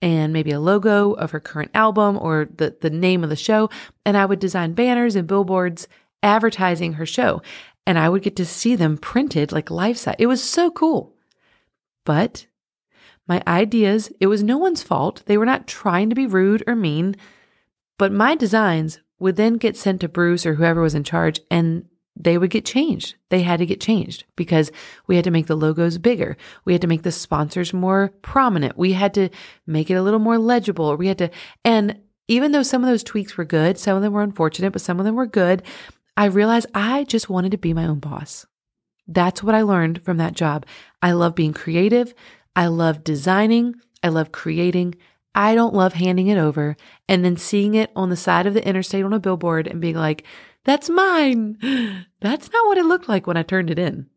and 0.00 0.32
maybe 0.32 0.50
a 0.50 0.60
logo 0.60 1.12
of 1.12 1.32
her 1.32 1.40
current 1.40 1.72
album 1.74 2.16
or 2.18 2.48
the, 2.56 2.74
the 2.80 2.88
name 2.88 3.22
of 3.22 3.28
the 3.28 3.36
show. 3.36 3.68
And 4.06 4.16
I 4.16 4.24
would 4.24 4.38
design 4.38 4.72
banners 4.72 5.14
and 5.14 5.28
billboards 5.28 5.88
advertising 6.22 6.94
her 6.94 7.04
show. 7.04 7.42
And 7.86 7.98
I 7.98 8.08
would 8.08 8.22
get 8.22 8.36
to 8.36 8.46
see 8.46 8.76
them 8.76 8.96
printed 8.96 9.52
like 9.52 9.70
life 9.70 9.98
size. 9.98 10.16
It 10.18 10.26
was 10.26 10.42
so 10.42 10.70
cool. 10.70 11.14
But 12.06 12.46
my 13.28 13.42
ideas, 13.46 14.10
it 14.20 14.28
was 14.28 14.42
no 14.42 14.56
one's 14.56 14.82
fault. 14.82 15.22
They 15.26 15.36
were 15.36 15.44
not 15.44 15.66
trying 15.66 16.08
to 16.08 16.16
be 16.16 16.26
rude 16.26 16.64
or 16.66 16.74
mean. 16.74 17.14
But 17.98 18.12
my 18.12 18.34
designs 18.34 19.00
would 19.18 19.36
then 19.36 19.54
get 19.54 19.76
sent 19.76 20.00
to 20.02 20.08
Bruce 20.08 20.44
or 20.44 20.54
whoever 20.54 20.80
was 20.80 20.94
in 20.94 21.04
charge 21.04 21.40
and 21.50 21.86
they 22.18 22.38
would 22.38 22.50
get 22.50 22.64
changed. 22.64 23.14
They 23.28 23.42
had 23.42 23.58
to 23.58 23.66
get 23.66 23.80
changed 23.80 24.24
because 24.36 24.72
we 25.06 25.16
had 25.16 25.24
to 25.24 25.30
make 25.30 25.46
the 25.46 25.56
logos 25.56 25.98
bigger. 25.98 26.36
We 26.64 26.72
had 26.72 26.82
to 26.82 26.88
make 26.88 27.02
the 27.02 27.12
sponsors 27.12 27.74
more 27.74 28.12
prominent. 28.22 28.78
We 28.78 28.94
had 28.94 29.12
to 29.14 29.28
make 29.66 29.90
it 29.90 29.94
a 29.94 30.02
little 30.02 30.18
more 30.18 30.38
legible. 30.38 30.96
We 30.96 31.08
had 31.08 31.18
to, 31.18 31.30
and 31.64 31.98
even 32.28 32.52
though 32.52 32.62
some 32.62 32.82
of 32.82 32.88
those 32.88 33.04
tweaks 33.04 33.36
were 33.36 33.44
good, 33.44 33.78
some 33.78 33.96
of 33.96 34.02
them 34.02 34.14
were 34.14 34.22
unfortunate, 34.22 34.72
but 34.72 34.82
some 34.82 34.98
of 34.98 35.04
them 35.04 35.14
were 35.14 35.26
good, 35.26 35.62
I 36.16 36.26
realized 36.26 36.66
I 36.74 37.04
just 37.04 37.28
wanted 37.28 37.50
to 37.52 37.58
be 37.58 37.74
my 37.74 37.86
own 37.86 37.98
boss. 37.98 38.46
That's 39.06 39.42
what 39.42 39.54
I 39.54 39.62
learned 39.62 40.02
from 40.02 40.16
that 40.16 40.32
job. 40.32 40.66
I 41.02 41.12
love 41.12 41.34
being 41.34 41.52
creative. 41.52 42.14
I 42.56 42.66
love 42.68 43.04
designing. 43.04 43.74
I 44.02 44.08
love 44.08 44.32
creating. 44.32 44.96
I 45.36 45.54
don't 45.54 45.74
love 45.74 45.92
handing 45.92 46.28
it 46.28 46.38
over 46.38 46.76
and 47.08 47.24
then 47.24 47.36
seeing 47.36 47.74
it 47.74 47.90
on 47.94 48.08
the 48.08 48.16
side 48.16 48.46
of 48.46 48.54
the 48.54 48.66
interstate 48.66 49.04
on 49.04 49.12
a 49.12 49.20
billboard 49.20 49.68
and 49.68 49.80
being 49.80 49.94
like, 49.94 50.24
that's 50.64 50.90
mine. 50.90 51.58
That's 52.20 52.50
not 52.50 52.66
what 52.66 52.78
it 52.78 52.86
looked 52.86 53.08
like 53.08 53.28
when 53.28 53.36
I 53.36 53.44
turned 53.44 53.70
it 53.70 53.78
in. 53.78 54.08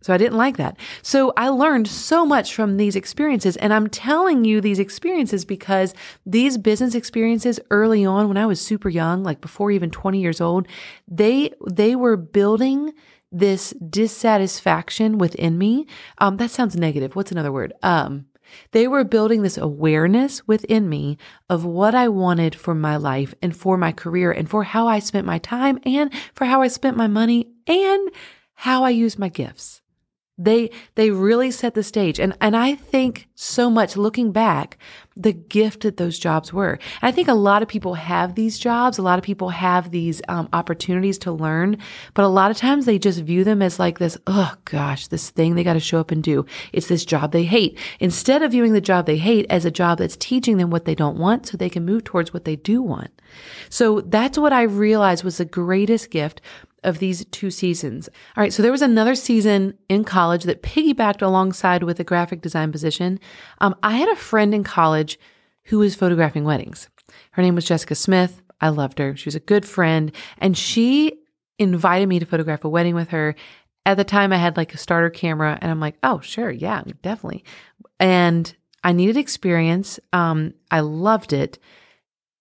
So 0.00 0.14
I 0.14 0.16
didn't 0.16 0.38
like 0.38 0.56
that. 0.56 0.78
So 1.02 1.32
I 1.36 1.48
learned 1.48 1.88
so 1.88 2.24
much 2.24 2.54
from 2.54 2.76
these 2.76 2.96
experiences. 2.96 3.56
And 3.56 3.72
I'm 3.72 3.88
telling 3.88 4.44
you 4.44 4.60
these 4.60 4.78
experiences 4.78 5.44
because 5.44 5.92
these 6.24 6.56
business 6.56 6.94
experiences 6.94 7.60
early 7.70 8.04
on 8.04 8.28
when 8.28 8.36
I 8.38 8.46
was 8.46 8.60
super 8.60 8.88
young, 8.88 9.24
like 9.24 9.42
before 9.42 9.70
even 9.70 9.90
20 9.90 10.20
years 10.20 10.40
old, 10.40 10.68
they, 11.08 11.52
they 11.70 11.96
were 11.96 12.16
building 12.16 12.92
this 13.32 13.70
dissatisfaction 13.90 15.18
within 15.18 15.58
me. 15.58 15.86
Um, 16.18 16.36
that 16.36 16.50
sounds 16.50 16.76
negative. 16.76 17.16
What's 17.16 17.32
another 17.32 17.52
word? 17.52 17.74
Um, 17.82 18.26
they 18.72 18.88
were 18.88 19.04
building 19.04 19.42
this 19.42 19.58
awareness 19.58 20.46
within 20.46 20.88
me 20.88 21.18
of 21.48 21.64
what 21.64 21.94
I 21.94 22.08
wanted 22.08 22.54
for 22.54 22.74
my 22.74 22.96
life 22.96 23.34
and 23.42 23.56
for 23.56 23.76
my 23.76 23.92
career 23.92 24.32
and 24.32 24.48
for 24.48 24.64
how 24.64 24.88
I 24.88 24.98
spent 24.98 25.26
my 25.26 25.38
time 25.38 25.78
and 25.84 26.12
for 26.34 26.44
how 26.44 26.62
I 26.62 26.68
spent 26.68 26.96
my 26.96 27.06
money 27.06 27.48
and 27.66 28.10
how 28.54 28.84
I 28.84 28.90
used 28.90 29.18
my 29.18 29.28
gifts. 29.28 29.82
They 30.36 30.70
they 30.96 31.10
really 31.10 31.50
set 31.52 31.74
the 31.74 31.82
stage. 31.82 32.18
And 32.18 32.36
and 32.40 32.56
I 32.56 32.74
think 32.74 33.28
so 33.36 33.70
much 33.70 33.96
looking 33.96 34.32
back, 34.32 34.78
the 35.16 35.32
gift 35.32 35.82
that 35.82 35.96
those 35.96 36.18
jobs 36.18 36.52
were. 36.52 36.72
And 36.72 37.08
I 37.08 37.12
think 37.12 37.28
a 37.28 37.34
lot 37.34 37.62
of 37.62 37.68
people 37.68 37.94
have 37.94 38.34
these 38.34 38.58
jobs. 38.58 38.98
A 38.98 39.02
lot 39.02 39.18
of 39.18 39.24
people 39.24 39.50
have 39.50 39.92
these 39.92 40.20
um, 40.28 40.48
opportunities 40.52 41.18
to 41.18 41.32
learn, 41.32 41.78
but 42.14 42.24
a 42.24 42.28
lot 42.28 42.50
of 42.50 42.56
times 42.56 42.84
they 42.84 42.98
just 42.98 43.20
view 43.20 43.44
them 43.44 43.62
as 43.62 43.78
like 43.78 43.98
this, 43.98 44.18
oh 44.26 44.54
gosh, 44.64 45.06
this 45.06 45.30
thing 45.30 45.54
they 45.54 45.62
got 45.62 45.74
to 45.74 45.80
show 45.80 46.00
up 46.00 46.10
and 46.10 46.22
do. 46.22 46.44
It's 46.72 46.88
this 46.88 47.04
job 47.04 47.30
they 47.30 47.44
hate. 47.44 47.78
Instead 48.00 48.42
of 48.42 48.50
viewing 48.50 48.72
the 48.72 48.80
job 48.80 49.06
they 49.06 49.18
hate 49.18 49.46
as 49.50 49.64
a 49.64 49.70
job 49.70 49.98
that's 49.98 50.16
teaching 50.16 50.56
them 50.56 50.70
what 50.70 50.84
they 50.84 50.96
don't 50.96 51.18
want 51.18 51.46
so 51.46 51.56
they 51.56 51.70
can 51.70 51.84
move 51.84 52.02
towards 52.02 52.32
what 52.32 52.44
they 52.44 52.56
do 52.56 52.82
want. 52.82 53.10
So 53.68 54.00
that's 54.00 54.38
what 54.38 54.52
I 54.52 54.62
realized 54.62 55.22
was 55.22 55.38
the 55.38 55.44
greatest 55.44 56.10
gift 56.10 56.40
of 56.84 56.98
these 56.98 57.24
two 57.26 57.50
seasons. 57.50 58.08
All 58.36 58.42
right, 58.42 58.52
so 58.52 58.62
there 58.62 58.72
was 58.72 58.82
another 58.82 59.14
season 59.14 59.76
in 59.88 60.04
college 60.04 60.44
that 60.44 60.62
piggybacked 60.62 61.22
alongside 61.22 61.82
with 61.82 61.98
a 62.00 62.04
graphic 62.04 62.40
design 62.40 62.70
position. 62.70 63.18
Um, 63.60 63.74
I 63.82 63.96
had 63.96 64.08
a 64.08 64.16
friend 64.16 64.54
in 64.54 64.64
college 64.64 65.18
who 65.64 65.78
was 65.78 65.94
photographing 65.94 66.44
weddings. 66.44 66.88
Her 67.32 67.42
name 67.42 67.54
was 67.54 67.64
Jessica 67.64 67.94
Smith. 67.94 68.42
I 68.60 68.68
loved 68.68 68.98
her. 68.98 69.16
She 69.16 69.26
was 69.26 69.34
a 69.34 69.40
good 69.40 69.66
friend, 69.66 70.12
and 70.38 70.56
she 70.56 71.18
invited 71.58 72.08
me 72.08 72.18
to 72.18 72.26
photograph 72.26 72.64
a 72.64 72.68
wedding 72.68 72.94
with 72.94 73.10
her. 73.10 73.34
At 73.86 73.96
the 73.96 74.04
time, 74.04 74.32
I 74.32 74.36
had 74.36 74.56
like 74.56 74.74
a 74.74 74.78
starter 74.78 75.10
camera, 75.10 75.58
and 75.60 75.70
I'm 75.70 75.80
like, 75.80 75.96
oh, 76.02 76.20
sure, 76.20 76.50
yeah, 76.50 76.82
definitely. 77.02 77.44
And 77.98 78.54
I 78.82 78.92
needed 78.92 79.16
experience. 79.16 79.98
Um, 80.12 80.54
I 80.70 80.80
loved 80.80 81.32
it. 81.32 81.58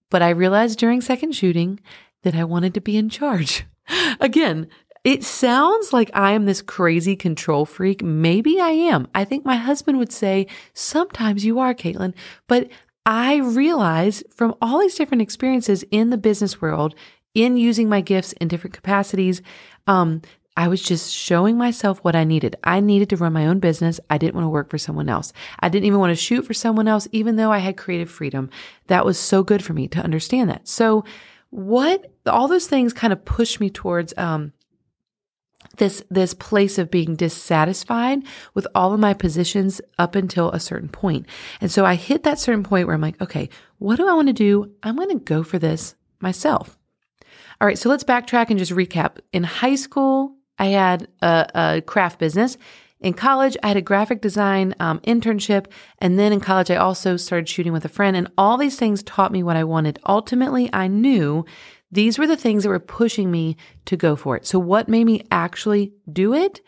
But 0.09 0.21
I 0.21 0.29
realized 0.29 0.77
during 0.77 1.01
second 1.01 1.33
shooting 1.33 1.79
that 2.23 2.35
I 2.35 2.43
wanted 2.43 2.73
to 2.75 2.81
be 2.81 2.97
in 2.97 3.09
charge. 3.09 3.65
Again, 4.19 4.67
it 5.03 5.23
sounds 5.23 5.91
like 5.91 6.09
I 6.13 6.31
am 6.31 6.45
this 6.45 6.61
crazy 6.61 7.15
control 7.15 7.65
freak. 7.65 8.01
Maybe 8.01 8.59
I 8.59 8.69
am. 8.69 9.07
I 9.13 9.25
think 9.25 9.43
my 9.43 9.57
husband 9.57 9.97
would 9.97 10.13
say, 10.13 10.47
sometimes 10.73 11.43
you 11.43 11.59
are, 11.59 11.73
Caitlin. 11.73 12.13
But 12.47 12.69
I 13.05 13.37
realize 13.37 14.23
from 14.33 14.55
all 14.61 14.79
these 14.79 14.95
different 14.95 15.21
experiences 15.21 15.83
in 15.91 16.09
the 16.09 16.17
business 16.17 16.61
world, 16.61 16.95
in 17.33 17.57
using 17.57 17.89
my 17.89 17.99
gifts 17.99 18.31
in 18.33 18.47
different 18.47 18.75
capacities, 18.75 19.41
um, 19.87 20.21
I 20.55 20.67
was 20.67 20.81
just 20.81 21.11
showing 21.11 21.57
myself 21.57 21.99
what 22.03 22.15
I 22.15 22.23
needed. 22.23 22.55
I 22.63 22.79
needed 22.79 23.09
to 23.09 23.17
run 23.17 23.33
my 23.33 23.47
own 23.47 23.59
business. 23.59 23.99
I 24.09 24.19
didn't 24.19 24.35
want 24.35 24.45
to 24.45 24.49
work 24.49 24.69
for 24.69 24.77
someone 24.77 25.09
else. 25.09 25.33
I 25.59 25.67
didn't 25.67 25.85
even 25.85 25.99
want 25.99 26.11
to 26.11 26.15
shoot 26.15 26.45
for 26.45 26.53
someone 26.53 26.87
else, 26.87 27.07
even 27.11 27.35
though 27.35 27.51
I 27.51 27.57
had 27.57 27.75
creative 27.75 28.09
freedom. 28.09 28.51
That 28.87 29.03
was 29.03 29.17
so 29.17 29.43
good 29.43 29.63
for 29.63 29.73
me 29.73 29.87
to 29.89 29.99
understand 29.99 30.51
that. 30.51 30.67
So 30.67 31.05
what 31.49 32.12
all 32.31 32.47
those 32.47 32.67
things 32.67 32.93
kind 32.93 33.13
of 33.13 33.25
push 33.25 33.59
me 33.59 33.69
towards 33.69 34.13
um, 34.17 34.53
this 35.77 36.03
this 36.09 36.33
place 36.33 36.77
of 36.77 36.91
being 36.91 37.15
dissatisfied 37.15 38.23
with 38.53 38.67
all 38.75 38.93
of 38.93 38.99
my 38.99 39.13
positions 39.13 39.81
up 39.97 40.15
until 40.15 40.51
a 40.51 40.59
certain 40.59 40.89
point. 40.89 41.25
And 41.61 41.71
so 41.71 41.85
I 41.85 41.95
hit 41.95 42.23
that 42.23 42.39
certain 42.39 42.63
point 42.63 42.87
where 42.87 42.95
I'm 42.95 43.01
like, 43.01 43.21
okay, 43.21 43.49
what 43.79 43.95
do 43.95 44.07
I 44.07 44.13
want 44.13 44.27
to 44.27 44.33
do? 44.33 44.71
I'm 44.83 44.95
going 44.95 45.09
to 45.09 45.23
go 45.23 45.43
for 45.43 45.59
this 45.59 45.95
myself. 46.19 46.77
All 47.59 47.67
right, 47.67 47.77
so 47.77 47.89
let's 47.89 48.03
backtrack 48.03 48.49
and 48.49 48.59
just 48.59 48.71
recap. 48.71 49.17
In 49.31 49.43
high 49.43 49.75
school, 49.75 50.35
I 50.59 50.67
had 50.67 51.07
a, 51.21 51.47
a 51.55 51.81
craft 51.81 52.19
business. 52.19 52.57
In 52.99 53.13
college, 53.13 53.57
I 53.61 53.67
had 53.67 53.77
a 53.77 53.81
graphic 53.81 54.21
design 54.21 54.75
um, 54.79 54.99
internship. 55.01 55.67
And 55.99 56.17
then 56.17 56.31
in 56.31 56.39
college, 56.39 56.71
I 56.71 56.77
also 56.77 57.17
started 57.17 57.49
shooting 57.49 57.73
with 57.73 57.85
a 57.85 57.89
friend. 57.89 58.15
And 58.15 58.31
all 58.37 58.57
these 58.57 58.77
things 58.77 59.03
taught 59.03 59.31
me 59.31 59.43
what 59.43 59.57
I 59.57 59.65
wanted. 59.65 59.99
Ultimately, 60.05 60.69
I 60.71 60.87
knew 60.87 61.45
these 61.93 62.17
were 62.17 62.27
the 62.27 62.35
things 62.35 62.63
that 62.63 62.69
were 62.69 62.79
pushing 62.79 63.29
me 63.29 63.55
to 63.85 63.95
go 63.95 64.15
for 64.15 64.35
it. 64.35 64.45
So, 64.45 64.57
what 64.57 64.89
made 64.89 65.05
me 65.05 65.25
actually 65.31 65.93
do 66.11 66.33
it? 66.33 66.59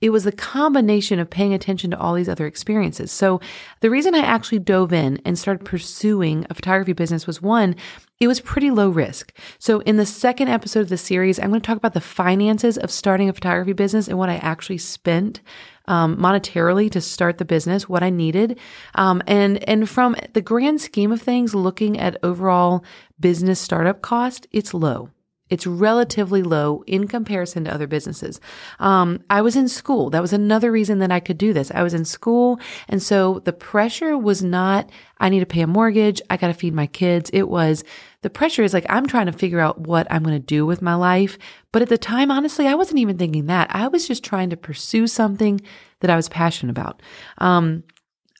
It 0.00 0.10
was 0.10 0.24
the 0.24 0.32
combination 0.32 1.18
of 1.18 1.28
paying 1.28 1.52
attention 1.52 1.90
to 1.90 1.98
all 1.98 2.14
these 2.14 2.28
other 2.28 2.46
experiences. 2.46 3.12
So, 3.12 3.40
the 3.80 3.90
reason 3.90 4.14
I 4.14 4.20
actually 4.20 4.60
dove 4.60 4.92
in 4.92 5.20
and 5.24 5.38
started 5.38 5.66
pursuing 5.66 6.46
a 6.48 6.54
photography 6.54 6.94
business 6.94 7.26
was 7.26 7.42
one, 7.42 7.76
it 8.20 8.28
was 8.28 8.40
pretty 8.40 8.70
low 8.70 8.90
risk. 8.90 9.32
So, 9.58 9.80
in 9.80 9.96
the 9.96 10.06
second 10.06 10.48
episode 10.48 10.80
of 10.80 10.88
the 10.90 10.98
series, 10.98 11.38
I'm 11.38 11.48
going 11.48 11.60
to 11.60 11.66
talk 11.66 11.78
about 11.78 11.94
the 11.94 12.00
finances 12.00 12.76
of 12.76 12.90
starting 12.90 13.28
a 13.28 13.32
photography 13.32 13.72
business 13.72 14.08
and 14.08 14.18
what 14.18 14.28
I 14.28 14.36
actually 14.36 14.78
spent 14.78 15.40
um, 15.86 16.18
monetarily 16.18 16.90
to 16.92 17.00
start 17.00 17.38
the 17.38 17.44
business, 17.46 17.88
what 17.88 18.02
I 18.02 18.10
needed, 18.10 18.58
um, 18.94 19.22
and 19.26 19.66
and 19.68 19.88
from 19.88 20.14
the 20.34 20.42
grand 20.42 20.80
scheme 20.82 21.10
of 21.10 21.22
things, 21.22 21.54
looking 21.54 21.98
at 21.98 22.18
overall 22.22 22.84
business 23.18 23.58
startup 23.58 24.02
cost, 24.02 24.46
it's 24.52 24.74
low. 24.74 25.10
It's 25.50 25.66
relatively 25.66 26.42
low 26.42 26.82
in 26.86 27.08
comparison 27.08 27.64
to 27.64 27.74
other 27.74 27.86
businesses. 27.86 28.40
Um, 28.78 29.22
I 29.28 29.42
was 29.42 29.56
in 29.56 29.68
school. 29.68 30.08
That 30.10 30.22
was 30.22 30.32
another 30.32 30.70
reason 30.70 31.00
that 31.00 31.10
I 31.10 31.20
could 31.20 31.36
do 31.38 31.52
this. 31.52 31.70
I 31.72 31.82
was 31.82 31.92
in 31.92 32.04
school. 32.04 32.60
And 32.88 33.02
so 33.02 33.40
the 33.40 33.52
pressure 33.52 34.16
was 34.16 34.42
not, 34.42 34.88
I 35.18 35.28
need 35.28 35.40
to 35.40 35.46
pay 35.46 35.60
a 35.60 35.66
mortgage. 35.66 36.22
I 36.30 36.36
got 36.36 36.48
to 36.48 36.54
feed 36.54 36.72
my 36.72 36.86
kids. 36.86 37.30
It 37.32 37.48
was, 37.48 37.84
the 38.22 38.30
pressure 38.30 38.62
is 38.62 38.72
like, 38.72 38.86
I'm 38.88 39.06
trying 39.06 39.26
to 39.26 39.32
figure 39.32 39.60
out 39.60 39.80
what 39.80 40.06
I'm 40.10 40.22
going 40.22 40.40
to 40.40 40.46
do 40.46 40.64
with 40.64 40.80
my 40.80 40.94
life. 40.94 41.36
But 41.72 41.82
at 41.82 41.88
the 41.88 41.98
time, 41.98 42.30
honestly, 42.30 42.66
I 42.66 42.74
wasn't 42.74 43.00
even 43.00 43.18
thinking 43.18 43.46
that. 43.46 43.74
I 43.74 43.88
was 43.88 44.06
just 44.06 44.22
trying 44.22 44.50
to 44.50 44.56
pursue 44.56 45.06
something 45.06 45.60
that 46.00 46.10
I 46.10 46.16
was 46.16 46.28
passionate 46.28 46.70
about. 46.70 47.02
Um, 47.38 47.82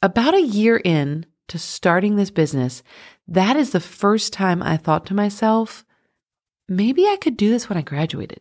about 0.03 0.35
a 0.35 0.43
year 0.43 0.81
in 0.85 1.27
to 1.49 1.59
starting 1.59 2.17
this 2.17 2.31
business, 2.31 2.83
that 3.27 3.57
is 3.57 3.71
the 3.71 3.81
first 3.81 4.33
time 4.33 4.63
I 4.63 4.77
thought 4.77 5.07
to 5.07 5.15
myself, 5.15 5.85
maybe 6.71 7.07
I 7.07 7.19
could 7.21 7.37
do 7.37 7.51
this 7.51 7.69
when 7.69 7.77
I 7.77 7.83
graduated. 7.83 8.39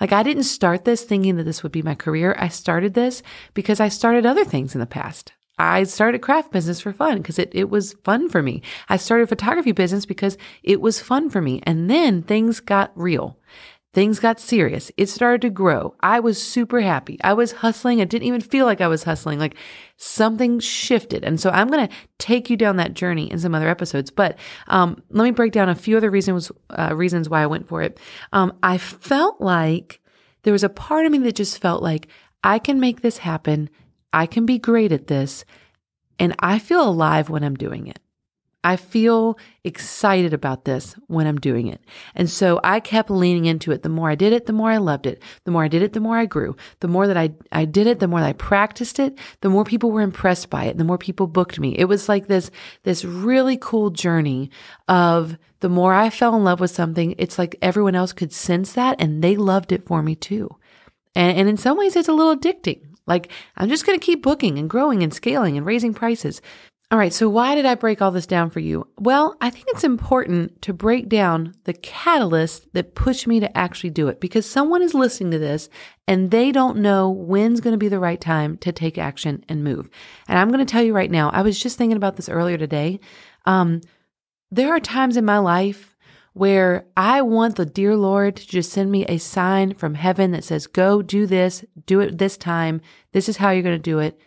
Like 0.00 0.12
I 0.12 0.22
didn't 0.22 0.42
start 0.42 0.84
this 0.84 1.04
thinking 1.04 1.36
that 1.36 1.44
this 1.44 1.62
would 1.62 1.72
be 1.72 1.82
my 1.82 1.94
career. 1.94 2.34
I 2.38 2.48
started 2.48 2.94
this 2.94 3.22
because 3.54 3.80
I 3.80 3.88
started 3.88 4.26
other 4.26 4.44
things 4.44 4.74
in 4.74 4.80
the 4.80 4.86
past. 4.86 5.32
I 5.58 5.84
started 5.84 6.22
craft 6.22 6.52
business 6.52 6.80
for 6.80 6.92
fun 6.92 7.18
because 7.18 7.38
it, 7.38 7.50
it 7.52 7.68
was 7.68 7.94
fun 8.02 8.28
for 8.30 8.42
me. 8.42 8.62
I 8.88 8.96
started 8.96 9.28
photography 9.28 9.72
business 9.72 10.06
because 10.06 10.38
it 10.62 10.80
was 10.80 11.00
fun 11.00 11.28
for 11.28 11.42
me. 11.42 11.60
And 11.64 11.90
then 11.90 12.22
things 12.22 12.60
got 12.60 12.92
real. 12.94 13.38
Things 13.92 14.20
got 14.20 14.38
serious. 14.38 14.92
It 14.96 15.08
started 15.08 15.40
to 15.42 15.50
grow. 15.50 15.96
I 15.98 16.20
was 16.20 16.40
super 16.40 16.80
happy. 16.80 17.18
I 17.24 17.32
was 17.32 17.50
hustling. 17.50 18.00
I 18.00 18.04
didn't 18.04 18.28
even 18.28 18.40
feel 18.40 18.64
like 18.64 18.80
I 18.80 18.86
was 18.86 19.02
hustling. 19.02 19.40
Like 19.40 19.56
something 19.96 20.60
shifted. 20.60 21.24
And 21.24 21.40
so 21.40 21.50
I'm 21.50 21.66
going 21.66 21.88
to 21.88 21.94
take 22.18 22.50
you 22.50 22.56
down 22.56 22.76
that 22.76 22.94
journey 22.94 23.28
in 23.28 23.40
some 23.40 23.52
other 23.52 23.68
episodes. 23.68 24.10
But 24.12 24.38
um, 24.68 25.02
let 25.10 25.24
me 25.24 25.32
break 25.32 25.50
down 25.50 25.68
a 25.68 25.74
few 25.74 25.96
other 25.96 26.10
reasons, 26.10 26.52
uh, 26.70 26.94
reasons 26.94 27.28
why 27.28 27.42
I 27.42 27.46
went 27.46 27.66
for 27.66 27.82
it. 27.82 27.98
Um, 28.32 28.56
I 28.62 28.78
felt 28.78 29.40
like 29.40 30.00
there 30.44 30.52
was 30.52 30.64
a 30.64 30.68
part 30.68 31.04
of 31.04 31.10
me 31.10 31.18
that 31.18 31.34
just 31.34 31.58
felt 31.58 31.82
like 31.82 32.06
I 32.44 32.60
can 32.60 32.78
make 32.78 33.00
this 33.00 33.18
happen. 33.18 33.70
I 34.12 34.26
can 34.26 34.46
be 34.46 34.60
great 34.60 34.92
at 34.92 35.08
this. 35.08 35.44
And 36.20 36.36
I 36.38 36.60
feel 36.60 36.88
alive 36.88 37.28
when 37.28 37.42
I'm 37.42 37.56
doing 37.56 37.88
it. 37.88 37.98
I 38.62 38.76
feel 38.76 39.38
excited 39.64 40.34
about 40.34 40.64
this 40.64 40.94
when 41.06 41.26
I'm 41.26 41.38
doing 41.38 41.66
it. 41.66 41.80
And 42.14 42.28
so 42.28 42.60
I 42.62 42.80
kept 42.80 43.10
leaning 43.10 43.46
into 43.46 43.72
it. 43.72 43.82
The 43.82 43.88
more 43.88 44.10
I 44.10 44.14
did 44.14 44.34
it, 44.34 44.46
the 44.46 44.52
more 44.52 44.70
I 44.70 44.76
loved 44.76 45.06
it. 45.06 45.22
The 45.44 45.50
more 45.50 45.64
I 45.64 45.68
did 45.68 45.82
it, 45.82 45.94
the 45.94 46.00
more 46.00 46.18
I 46.18 46.26
grew. 46.26 46.56
The 46.80 46.88
more 46.88 47.06
that 47.06 47.16
I, 47.16 47.32
I 47.52 47.64
did 47.64 47.86
it, 47.86 48.00
the 48.00 48.08
more 48.08 48.20
I 48.20 48.34
practiced 48.34 48.98
it, 48.98 49.18
the 49.40 49.48
more 49.48 49.64
people 49.64 49.90
were 49.90 50.02
impressed 50.02 50.50
by 50.50 50.64
it, 50.64 50.76
the 50.76 50.84
more 50.84 50.98
people 50.98 51.26
booked 51.26 51.58
me. 51.58 51.74
It 51.78 51.86
was 51.86 52.08
like 52.08 52.26
this, 52.26 52.50
this 52.82 53.04
really 53.04 53.56
cool 53.56 53.90
journey 53.90 54.50
of 54.88 55.38
the 55.60 55.70
more 55.70 55.94
I 55.94 56.10
fell 56.10 56.36
in 56.36 56.44
love 56.44 56.60
with 56.60 56.70
something, 56.70 57.14
it's 57.16 57.38
like 57.38 57.56
everyone 57.62 57.94
else 57.94 58.12
could 58.12 58.32
sense 58.32 58.74
that 58.74 59.00
and 59.00 59.22
they 59.24 59.36
loved 59.36 59.72
it 59.72 59.86
for 59.86 60.02
me 60.02 60.16
too. 60.16 60.50
And, 61.14 61.36
and 61.38 61.48
in 61.48 61.56
some 61.56 61.78
ways, 61.78 61.96
it's 61.96 62.08
a 62.08 62.12
little 62.12 62.36
addicting. 62.36 62.90
Like, 63.06 63.32
I'm 63.56 63.68
just 63.68 63.84
going 63.84 63.98
to 63.98 64.04
keep 64.04 64.22
booking 64.22 64.58
and 64.58 64.70
growing 64.70 65.02
and 65.02 65.12
scaling 65.12 65.56
and 65.56 65.66
raising 65.66 65.94
prices. 65.94 66.40
All 66.92 66.98
right, 66.98 67.12
so 67.12 67.28
why 67.28 67.54
did 67.54 67.66
I 67.66 67.76
break 67.76 68.02
all 68.02 68.10
this 68.10 68.26
down 68.26 68.50
for 68.50 68.58
you? 68.58 68.88
Well, 68.98 69.36
I 69.40 69.48
think 69.48 69.66
it's 69.68 69.84
important 69.84 70.60
to 70.62 70.72
break 70.72 71.08
down 71.08 71.54
the 71.62 71.72
catalyst 71.72 72.66
that 72.72 72.96
pushed 72.96 73.28
me 73.28 73.38
to 73.38 73.56
actually 73.56 73.90
do 73.90 74.08
it 74.08 74.20
because 74.20 74.44
someone 74.44 74.82
is 74.82 74.92
listening 74.92 75.30
to 75.30 75.38
this 75.38 75.68
and 76.08 76.32
they 76.32 76.50
don't 76.50 76.78
know 76.78 77.08
when's 77.08 77.60
going 77.60 77.74
to 77.74 77.78
be 77.78 77.86
the 77.86 78.00
right 78.00 78.20
time 78.20 78.56
to 78.58 78.72
take 78.72 78.98
action 78.98 79.44
and 79.48 79.62
move. 79.62 79.88
And 80.26 80.36
I'm 80.36 80.48
going 80.48 80.66
to 80.66 80.70
tell 80.70 80.82
you 80.82 80.92
right 80.92 81.12
now, 81.12 81.30
I 81.30 81.42
was 81.42 81.60
just 81.60 81.78
thinking 81.78 81.96
about 81.96 82.16
this 82.16 82.28
earlier 82.28 82.58
today. 82.58 82.98
Um, 83.46 83.82
there 84.50 84.74
are 84.74 84.80
times 84.80 85.16
in 85.16 85.24
my 85.24 85.38
life 85.38 85.96
where 86.32 86.86
I 86.96 87.22
want 87.22 87.54
the 87.54 87.66
dear 87.66 87.94
Lord 87.94 88.34
to 88.34 88.48
just 88.48 88.72
send 88.72 88.90
me 88.90 89.04
a 89.06 89.18
sign 89.18 89.74
from 89.74 89.94
heaven 89.94 90.32
that 90.32 90.42
says, 90.42 90.66
go 90.66 91.02
do 91.02 91.26
this, 91.26 91.64
do 91.86 92.00
it 92.00 92.18
this 92.18 92.36
time. 92.36 92.80
This 93.12 93.28
is 93.28 93.36
how 93.36 93.50
you're 93.50 93.62
going 93.62 93.76
to 93.76 93.78
do 93.78 94.00
it. 94.00 94.18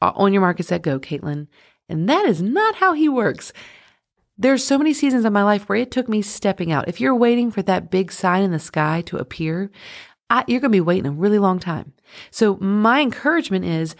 On 0.00 0.32
your 0.32 0.42
market 0.42 0.66
set, 0.66 0.82
go, 0.82 0.98
Caitlin. 0.98 1.46
And 1.88 2.08
that 2.08 2.26
is 2.26 2.42
not 2.42 2.76
how 2.76 2.92
he 2.92 3.08
works. 3.08 3.52
There's 4.36 4.62
so 4.62 4.78
many 4.78 4.94
seasons 4.94 5.24
in 5.24 5.32
my 5.32 5.42
life 5.42 5.68
where 5.68 5.78
it 5.78 5.90
took 5.90 6.08
me 6.08 6.22
stepping 6.22 6.70
out. 6.70 6.88
If 6.88 7.00
you're 7.00 7.14
waiting 7.14 7.50
for 7.50 7.62
that 7.62 7.90
big 7.90 8.12
sign 8.12 8.42
in 8.42 8.52
the 8.52 8.58
sky 8.58 9.02
to 9.06 9.16
appear, 9.16 9.70
I, 10.30 10.44
you're 10.46 10.60
going 10.60 10.70
to 10.70 10.76
be 10.76 10.80
waiting 10.80 11.06
a 11.06 11.10
really 11.10 11.38
long 11.38 11.58
time. 11.58 11.94
So 12.30 12.56
my 12.56 13.00
encouragement 13.00 13.64
is 13.64 13.96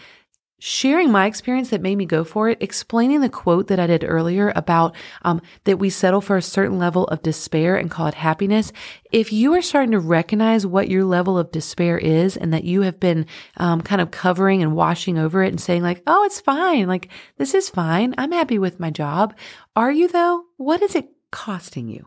sharing 0.59 1.11
my 1.11 1.25
experience 1.25 1.69
that 1.69 1.81
made 1.81 1.95
me 1.95 2.05
go 2.05 2.23
for 2.23 2.49
it, 2.49 2.61
explaining 2.61 3.21
the 3.21 3.29
quote 3.29 3.67
that 3.67 3.79
I 3.79 3.87
did 3.87 4.03
earlier 4.03 4.51
about 4.55 4.95
um, 5.23 5.41
that 5.63 5.79
we 5.79 5.89
settle 5.89 6.21
for 6.21 6.37
a 6.37 6.41
certain 6.41 6.77
level 6.77 7.05
of 7.05 7.21
despair 7.21 7.77
and 7.77 7.89
call 7.89 8.07
it 8.07 8.13
happiness. 8.13 8.71
If 9.11 9.33
you 9.33 9.53
are 9.53 9.61
starting 9.61 9.91
to 9.91 9.99
recognize 9.99 10.67
what 10.67 10.89
your 10.89 11.05
level 11.05 11.37
of 11.37 11.51
despair 11.51 11.97
is 11.97 12.37
and 12.37 12.53
that 12.53 12.65
you 12.65 12.81
have 12.81 12.99
been 12.99 13.25
um, 13.57 13.81
kind 13.81 14.01
of 14.01 14.11
covering 14.11 14.61
and 14.61 14.75
washing 14.75 15.17
over 15.17 15.41
it 15.41 15.49
and 15.49 15.61
saying 15.61 15.81
like, 15.81 16.03
oh, 16.05 16.23
it's 16.25 16.41
fine. 16.41 16.87
Like, 16.87 17.09
this 17.37 17.53
is 17.53 17.69
fine. 17.69 18.13
I'm 18.17 18.31
happy 18.31 18.59
with 18.59 18.79
my 18.79 18.91
job. 18.91 19.35
Are 19.75 19.91
you 19.91 20.07
though? 20.07 20.43
What 20.57 20.81
is 20.81 20.95
it 20.95 21.09
costing 21.31 21.87
you? 21.87 22.05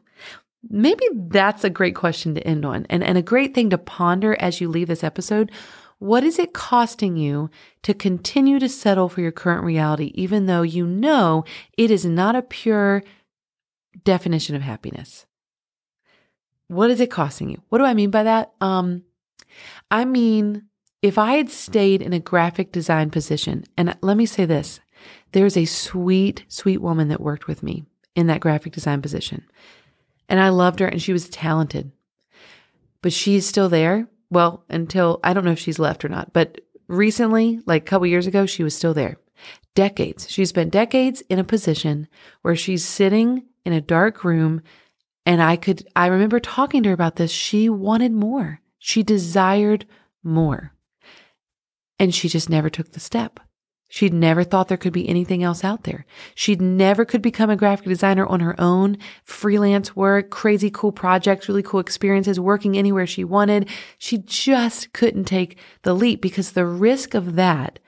Maybe 0.69 1.05
that's 1.13 1.65
a 1.65 1.71
great 1.71 1.97
question 1.97 2.35
to 2.37 2.47
end 2.47 2.65
on 2.65 2.87
and, 2.89 3.03
and 3.03 3.19
a 3.19 3.23
great 3.23 3.53
thing 3.53 3.71
to 3.71 3.79
ponder 3.79 4.37
as 4.39 4.61
you 4.61 4.69
leave 4.69 4.87
this 4.87 5.03
episode. 5.03 5.51
What 6.03 6.25
is 6.25 6.41
it 6.41 6.53
costing 6.53 7.17
you 7.17 7.49
to 7.85 7.95
continue 7.95 8.59
to 8.59 8.69
settle 8.69 9.09
for 9.09 9.21
your 9.21 9.31
current 9.31 9.63
reality, 9.63 10.11
even 10.17 10.47
though 10.47 10.63
you 10.63 10.85
know 10.85 11.45
it 11.79 11.93
is 11.93 12.05
not 12.05 12.35
a 12.35 12.43
pure 12.43 13.05
definition 14.03 14.57
of 14.57 14.63
happiness? 14.63 15.27
What 16.67 16.91
is 16.91 16.99
it 17.01 17.13
costing 17.13 17.51
you? 17.51 17.63
What 17.69 17.79
do 17.79 17.85
I 17.85 17.95
mean 17.95 18.11
by 18.11 18.25
that? 18.25 18.51
Um, 18.61 19.05
I 19.93 20.05
mean, 20.05 20.65
if 21.03 21.19
I 21.19 21.35
had 21.35 21.51
stayed 21.51 22.03
in 22.03 22.13
a 22.13 22.19
graphic 22.19 22.73
design 22.73 23.11
position, 23.11 23.63
and 23.77 23.97
let 24.01 24.17
me 24.17 24.27
say 24.27 24.45
this 24.45 24.81
there's 25.31 25.57
a 25.57 25.67
sweet, 25.67 26.45
sweet 26.49 26.79
woman 26.79 27.07
that 27.11 27.21
worked 27.21 27.47
with 27.47 27.63
me 27.63 27.85
in 28.17 28.27
that 28.27 28.41
graphic 28.41 28.73
design 28.73 29.03
position. 29.03 29.45
And 30.29 30.41
I 30.41 30.49
loved 30.49 30.81
her 30.81 30.89
and 30.89 31.01
she 31.01 31.13
was 31.13 31.29
talented. 31.29 31.93
But 33.03 33.13
she's 33.13 33.47
still 33.47 33.69
there 33.69 34.09
well, 34.33 34.65
until 34.71 35.21
I 35.23 35.35
don't 35.35 35.45
know 35.45 35.53
if 35.53 35.59
she's 35.59 35.79
left 35.79 36.05
or 36.05 36.09
not, 36.09 36.33
but 36.33 36.63
recently, 36.89 37.61
like 37.67 37.83
a 37.83 37.85
couple 37.85 38.07
years 38.07 38.27
ago, 38.27 38.47
she 38.47 38.65
was 38.65 38.75
still 38.75 38.95
there. 38.95 39.19
Decades. 39.75 40.31
She 40.31 40.47
spent 40.47 40.73
decades 40.73 41.23
in 41.29 41.39
a 41.39 41.45
position 41.45 42.09
where 42.41 42.57
she's 42.57 42.85
sitting 42.85 43.45
in 43.67 43.75
a 43.75 43.81
dark 43.81 44.25
room. 44.25 44.63
And 45.27 45.43
I 45.43 45.57
could, 45.57 45.87
I 45.95 46.07
remember 46.07 46.41
talking 46.41 46.83
to 46.83 46.89
her 46.89 46.95
about 46.95 47.17
this. 47.17 47.31
She 47.31 47.69
wanted 47.69 48.13
more. 48.13 48.61
She 48.79 49.03
desired 49.03 49.85
more. 50.23 50.73
And 51.99 52.15
she 52.15 52.29
just 52.29 52.49
never 52.49 52.71
took 52.71 52.93
the 52.93 53.01
step. 53.01 53.39
She'd 53.93 54.15
never 54.15 54.43
thought 54.43 54.69
there 54.69 54.79
could 54.79 54.95
be 54.95 55.07
anything 55.07 55.43
else 55.43 55.63
out 55.63 55.85
there. 55.85 56.07
She'd 56.35 56.63
never 56.63 57.05
could 57.05 57.21
become 57.21 57.51
a 57.51 57.57
graphic 57.57 57.85
designer 57.85 58.25
on 58.25 58.41
her 58.41 58.59
own, 58.59 58.97
freelance 59.23 59.95
work, 59.95 60.31
crazy 60.31 60.71
cool 60.73 60.93
projects, 60.93 61.47
really 61.47 61.63
cool 61.63 61.79
experiences, 61.79 62.41
working 62.41 62.79
anywhere 62.79 63.07
she 63.07 63.23
wanted. 63.23 63.69
She 63.99 64.17
just 64.17 64.95
couldn't 64.95 65.25
take 65.25 65.59
the 65.83 65.93
leap 65.93 66.23
because 66.23 66.53
the 66.53 66.65
risk 66.65 67.13
of 67.13 67.37
that 67.37 67.81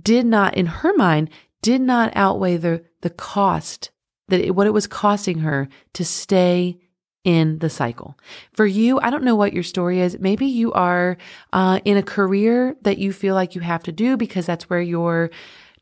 did 0.00 0.26
not, 0.26 0.54
in 0.54 0.66
her 0.66 0.94
mind, 0.94 1.28
did 1.60 1.80
not 1.80 2.12
outweigh 2.14 2.56
the, 2.56 2.84
the 3.00 3.10
cost 3.10 3.90
that 4.28 4.38
it, 4.38 4.54
what 4.54 4.68
it 4.68 4.72
was 4.72 4.86
costing 4.86 5.40
her 5.40 5.68
to 5.94 6.04
stay 6.04 6.78
in 7.24 7.58
the 7.60 7.70
cycle. 7.70 8.18
For 8.52 8.66
you, 8.66 8.98
I 9.00 9.10
don't 9.10 9.24
know 9.24 9.36
what 9.36 9.52
your 9.52 9.62
story 9.62 10.00
is. 10.00 10.18
Maybe 10.18 10.46
you 10.46 10.72
are 10.72 11.16
uh, 11.52 11.80
in 11.84 11.96
a 11.96 12.02
career 12.02 12.76
that 12.82 12.98
you 12.98 13.12
feel 13.12 13.34
like 13.34 13.54
you 13.54 13.60
have 13.60 13.82
to 13.84 13.92
do 13.92 14.16
because 14.16 14.46
that's 14.46 14.68
where 14.68 14.80
your 14.80 15.30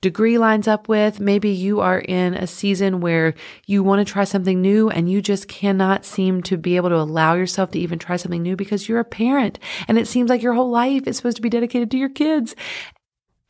degree 0.00 0.38
lines 0.38 0.66
up 0.66 0.88
with. 0.88 1.20
Maybe 1.20 1.50
you 1.50 1.80
are 1.80 1.98
in 1.98 2.34
a 2.34 2.46
season 2.46 3.00
where 3.00 3.34
you 3.66 3.82
want 3.82 4.06
to 4.06 4.10
try 4.10 4.24
something 4.24 4.60
new 4.60 4.88
and 4.88 5.10
you 5.10 5.20
just 5.20 5.48
cannot 5.48 6.04
seem 6.04 6.42
to 6.44 6.56
be 6.56 6.76
able 6.76 6.88
to 6.88 6.96
allow 6.96 7.34
yourself 7.34 7.70
to 7.72 7.78
even 7.78 7.98
try 7.98 8.16
something 8.16 8.42
new 8.42 8.56
because 8.56 8.88
you're 8.88 9.00
a 9.00 9.04
parent 9.04 9.58
and 9.88 9.98
it 9.98 10.08
seems 10.08 10.30
like 10.30 10.42
your 10.42 10.54
whole 10.54 10.70
life 10.70 11.06
is 11.06 11.16
supposed 11.16 11.36
to 11.36 11.42
be 11.42 11.50
dedicated 11.50 11.90
to 11.90 11.98
your 11.98 12.08
kids. 12.08 12.54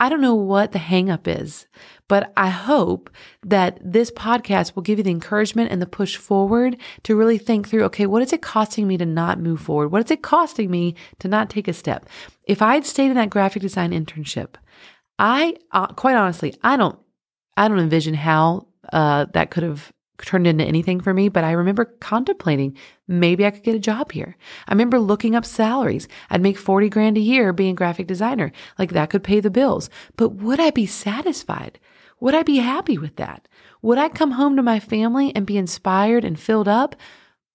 I 0.00 0.08
don't 0.08 0.22
know 0.22 0.34
what 0.34 0.72
the 0.72 0.78
hangup 0.78 1.28
is, 1.28 1.66
but 2.08 2.32
I 2.34 2.48
hope 2.48 3.10
that 3.44 3.78
this 3.84 4.10
podcast 4.10 4.74
will 4.74 4.82
give 4.82 4.98
you 4.98 5.04
the 5.04 5.10
encouragement 5.10 5.70
and 5.70 5.80
the 5.80 5.86
push 5.86 6.16
forward 6.16 6.78
to 7.02 7.14
really 7.14 7.36
think 7.36 7.68
through, 7.68 7.84
okay, 7.84 8.06
what 8.06 8.22
is 8.22 8.32
it 8.32 8.40
costing 8.40 8.88
me 8.88 8.96
to 8.96 9.04
not 9.04 9.38
move 9.38 9.60
forward? 9.60 9.88
What 9.88 10.02
is 10.04 10.10
it 10.10 10.22
costing 10.22 10.70
me 10.70 10.94
to 11.18 11.28
not 11.28 11.50
take 11.50 11.68
a 11.68 11.74
step? 11.74 12.08
If 12.44 12.62
I 12.62 12.74
had 12.74 12.86
stayed 12.86 13.10
in 13.10 13.16
that 13.16 13.28
graphic 13.28 13.60
design 13.60 13.92
internship, 13.92 14.54
I, 15.18 15.56
uh, 15.70 15.88
quite 15.88 16.16
honestly, 16.16 16.54
I 16.62 16.78
don't, 16.78 16.98
I 17.58 17.68
don't 17.68 17.78
envision 17.78 18.14
how, 18.14 18.68
uh, 18.92 19.26
that 19.34 19.50
could 19.50 19.64
have 19.64 19.92
turned 20.24 20.46
into 20.46 20.64
anything 20.64 21.00
for 21.00 21.14
me, 21.14 21.28
but 21.28 21.44
I 21.44 21.52
remember 21.52 21.84
contemplating 21.84 22.76
maybe 23.08 23.44
I 23.44 23.50
could 23.50 23.62
get 23.62 23.74
a 23.74 23.80
job 23.80 24.12
here. 24.12 24.36
I 24.68 24.72
remember 24.72 24.98
looking 24.98 25.34
up 25.34 25.44
salaries. 25.44 26.08
I'd 26.30 26.42
make 26.42 26.58
40 26.58 26.88
grand 26.88 27.16
a 27.16 27.20
year 27.20 27.52
being 27.52 27.74
graphic 27.74 28.06
designer. 28.06 28.52
Like 28.78 28.92
that 28.92 29.10
could 29.10 29.24
pay 29.24 29.40
the 29.40 29.50
bills. 29.50 29.90
But 30.16 30.30
would 30.30 30.60
I 30.60 30.70
be 30.70 30.86
satisfied? 30.86 31.78
Would 32.20 32.34
I 32.34 32.42
be 32.42 32.58
happy 32.58 32.98
with 32.98 33.16
that? 33.16 33.48
Would 33.82 33.98
I 33.98 34.08
come 34.08 34.32
home 34.32 34.56
to 34.56 34.62
my 34.62 34.78
family 34.78 35.34
and 35.34 35.46
be 35.46 35.56
inspired 35.56 36.24
and 36.24 36.38
filled 36.38 36.68
up? 36.68 36.94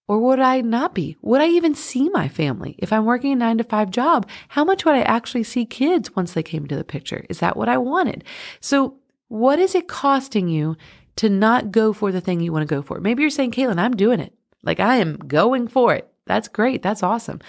Or 0.08 0.20
would 0.20 0.40
I 0.40 0.62
not 0.62 0.94
be? 0.94 1.18
Would 1.22 1.42
I 1.42 1.48
even 1.48 1.74
see 1.74 2.10
my 2.10 2.28
family? 2.28 2.76
If 2.78 2.94
I'm 2.94 3.06
working 3.06 3.32
a 3.32 3.36
nine 3.36 3.58
to 3.58 3.64
five 3.64 3.90
job, 3.90 4.28
how 4.50 4.64
much 4.64 4.86
would 4.86 4.96
I 4.96 5.02
actually 5.02 5.44
see 5.44 5.66
kids 5.66 6.16
once 6.16 6.34
they 6.34 6.44
came 6.44 6.64
into 6.64 6.76
the 6.76 6.84
picture? 6.84 7.26
Is 7.30 7.40
that 7.40 7.58
what 7.58 7.70
I 7.70 7.78
wanted? 7.78 8.24
So 8.60 9.00
what 9.28 9.58
is 9.58 9.74
it 9.74 9.88
costing 9.88 10.48
you 10.48 10.78
to 11.18 11.30
not 11.30 11.72
go 11.72 11.94
for 11.94 12.12
the 12.12 12.22
thing 12.22 12.42
you 12.42 12.52
want 12.52 12.68
to 12.68 12.76
go 12.76 12.82
for. 12.82 13.00
Maybe 13.00 13.22
you're 13.22 13.30
saying, 13.30 13.52
Kaylin, 13.52 13.80
I'm 13.80 13.96
doing 13.96 14.20
it. 14.20 14.34
Like 14.64 14.80
I 14.80 14.98
am 14.98 15.18
going 15.18 15.68
for 15.68 15.94
it. 15.94 16.10
That's 16.26 16.48
great. 16.48 16.82
That's 16.82 17.04
awesome. 17.04 17.40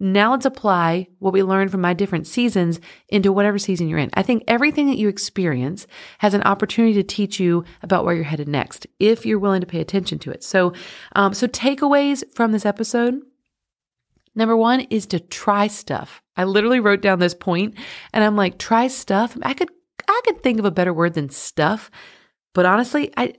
Now 0.00 0.30
let's 0.30 0.46
apply 0.46 1.08
what 1.18 1.32
we 1.32 1.42
learned 1.42 1.72
from 1.72 1.80
my 1.80 1.92
different 1.92 2.28
seasons 2.28 2.78
into 3.08 3.32
whatever 3.32 3.58
season 3.58 3.88
you're 3.88 3.98
in. 3.98 4.10
I 4.14 4.22
think 4.22 4.44
everything 4.46 4.86
that 4.86 4.96
you 4.96 5.08
experience 5.08 5.88
has 6.18 6.34
an 6.34 6.44
opportunity 6.44 6.94
to 6.94 7.02
teach 7.02 7.40
you 7.40 7.64
about 7.82 8.04
where 8.04 8.14
you're 8.14 8.22
headed 8.22 8.46
next, 8.46 8.86
if 9.00 9.26
you're 9.26 9.40
willing 9.40 9.60
to 9.60 9.66
pay 9.66 9.80
attention 9.80 10.20
to 10.20 10.30
it. 10.30 10.44
So, 10.44 10.72
um, 11.16 11.34
so 11.34 11.48
takeaways 11.48 12.22
from 12.32 12.52
this 12.52 12.64
episode. 12.64 13.20
Number 14.36 14.56
one 14.56 14.82
is 14.82 15.06
to 15.06 15.18
try 15.18 15.66
stuff. 15.66 16.22
I 16.36 16.44
literally 16.44 16.78
wrote 16.78 17.02
down 17.02 17.18
this 17.18 17.34
point 17.34 17.74
and 18.12 18.22
I'm 18.22 18.36
like, 18.36 18.56
try 18.56 18.86
stuff. 18.86 19.36
I 19.42 19.52
could, 19.52 19.68
I 20.06 20.20
could 20.24 20.44
think 20.44 20.60
of 20.60 20.64
a 20.64 20.70
better 20.70 20.92
word 20.92 21.14
than 21.14 21.28
stuff 21.28 21.90
but 22.58 22.66
honestly, 22.66 23.12
I 23.16 23.34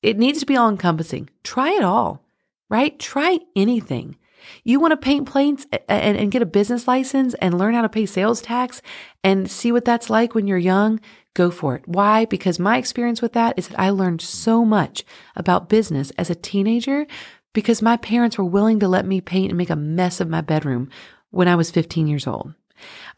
it 0.00 0.16
needs 0.16 0.38
to 0.38 0.46
be 0.46 0.56
all 0.56 0.68
encompassing. 0.68 1.28
Try 1.42 1.72
it 1.72 1.82
all, 1.82 2.22
right? 2.68 2.96
Try 3.00 3.40
anything. 3.56 4.14
You 4.62 4.78
want 4.78 4.92
to 4.92 4.96
paint 4.96 5.28
planes 5.28 5.66
and, 5.88 6.16
and, 6.16 6.30
get 6.30 6.40
a 6.40 6.46
business 6.46 6.86
license 6.86 7.34
and 7.34 7.58
learn 7.58 7.74
how 7.74 7.82
to 7.82 7.88
pay 7.88 8.06
sales 8.06 8.40
tax 8.40 8.80
and 9.24 9.50
see 9.50 9.72
what 9.72 9.84
that's 9.84 10.08
like 10.08 10.36
when 10.36 10.46
you're 10.46 10.56
young? 10.56 11.00
Go 11.34 11.50
for 11.50 11.74
it. 11.74 11.88
Why? 11.88 12.26
Because 12.26 12.60
my 12.60 12.78
experience 12.78 13.20
with 13.20 13.32
that 13.32 13.58
is 13.58 13.66
that 13.66 13.80
I 13.80 13.90
learned 13.90 14.20
so 14.20 14.64
much 14.64 15.02
about 15.34 15.68
business 15.68 16.12
as 16.16 16.30
a 16.30 16.36
teenager 16.36 17.08
because 17.52 17.82
my 17.82 17.96
parents 17.96 18.38
were 18.38 18.44
willing 18.44 18.78
to 18.78 18.86
let 18.86 19.04
me 19.04 19.20
paint 19.20 19.50
and 19.50 19.58
make 19.58 19.70
a 19.70 19.74
mess 19.74 20.20
of 20.20 20.28
my 20.28 20.42
bedroom 20.42 20.90
when 21.30 21.48
I 21.48 21.56
was 21.56 21.72
15 21.72 22.06
years 22.06 22.28
old. 22.28 22.54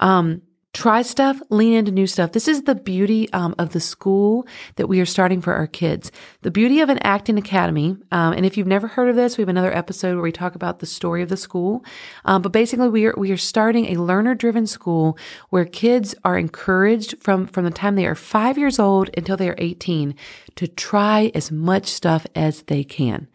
Um, 0.00 0.40
try 0.72 1.02
stuff, 1.02 1.40
lean 1.50 1.74
into 1.74 1.92
new 1.92 2.06
stuff. 2.06 2.32
This 2.32 2.48
is 2.48 2.62
the 2.62 2.74
beauty 2.74 3.30
um, 3.32 3.54
of 3.58 3.72
the 3.72 3.80
school 3.80 4.46
that 4.76 4.86
we 4.86 5.00
are 5.00 5.06
starting 5.06 5.42
for 5.42 5.52
our 5.52 5.66
kids. 5.66 6.10
The 6.40 6.50
beauty 6.50 6.80
of 6.80 6.88
an 6.88 6.98
Acton 6.98 7.36
Academy. 7.36 7.96
Um, 8.10 8.32
and 8.32 8.46
if 8.46 8.56
you've 8.56 8.66
never 8.66 8.86
heard 8.86 9.10
of 9.10 9.16
this, 9.16 9.36
we 9.36 9.42
have 9.42 9.50
another 9.50 9.74
episode 9.74 10.14
where 10.14 10.22
we 10.22 10.32
talk 10.32 10.54
about 10.54 10.78
the 10.78 10.86
story 10.86 11.22
of 11.22 11.28
the 11.28 11.36
school. 11.36 11.84
Um, 12.24 12.40
but 12.40 12.52
basically, 12.52 12.88
we 12.88 13.06
are 13.06 13.14
we 13.16 13.30
are 13.32 13.36
starting 13.36 13.86
a 13.86 14.00
learner 14.00 14.34
driven 14.34 14.66
school 14.66 15.18
where 15.50 15.66
kids 15.66 16.14
are 16.24 16.38
encouraged 16.38 17.18
from 17.20 17.46
from 17.46 17.64
the 17.64 17.70
time 17.70 17.94
they 17.94 18.06
are 18.06 18.14
five 18.14 18.56
years 18.56 18.78
old 18.78 19.10
until 19.16 19.36
they 19.36 19.50
are 19.50 19.56
eighteen 19.58 20.14
to 20.56 20.66
try 20.66 21.30
as 21.34 21.52
much 21.52 21.86
stuff 21.86 22.26
as 22.34 22.62
they 22.62 22.82
can 22.82 23.28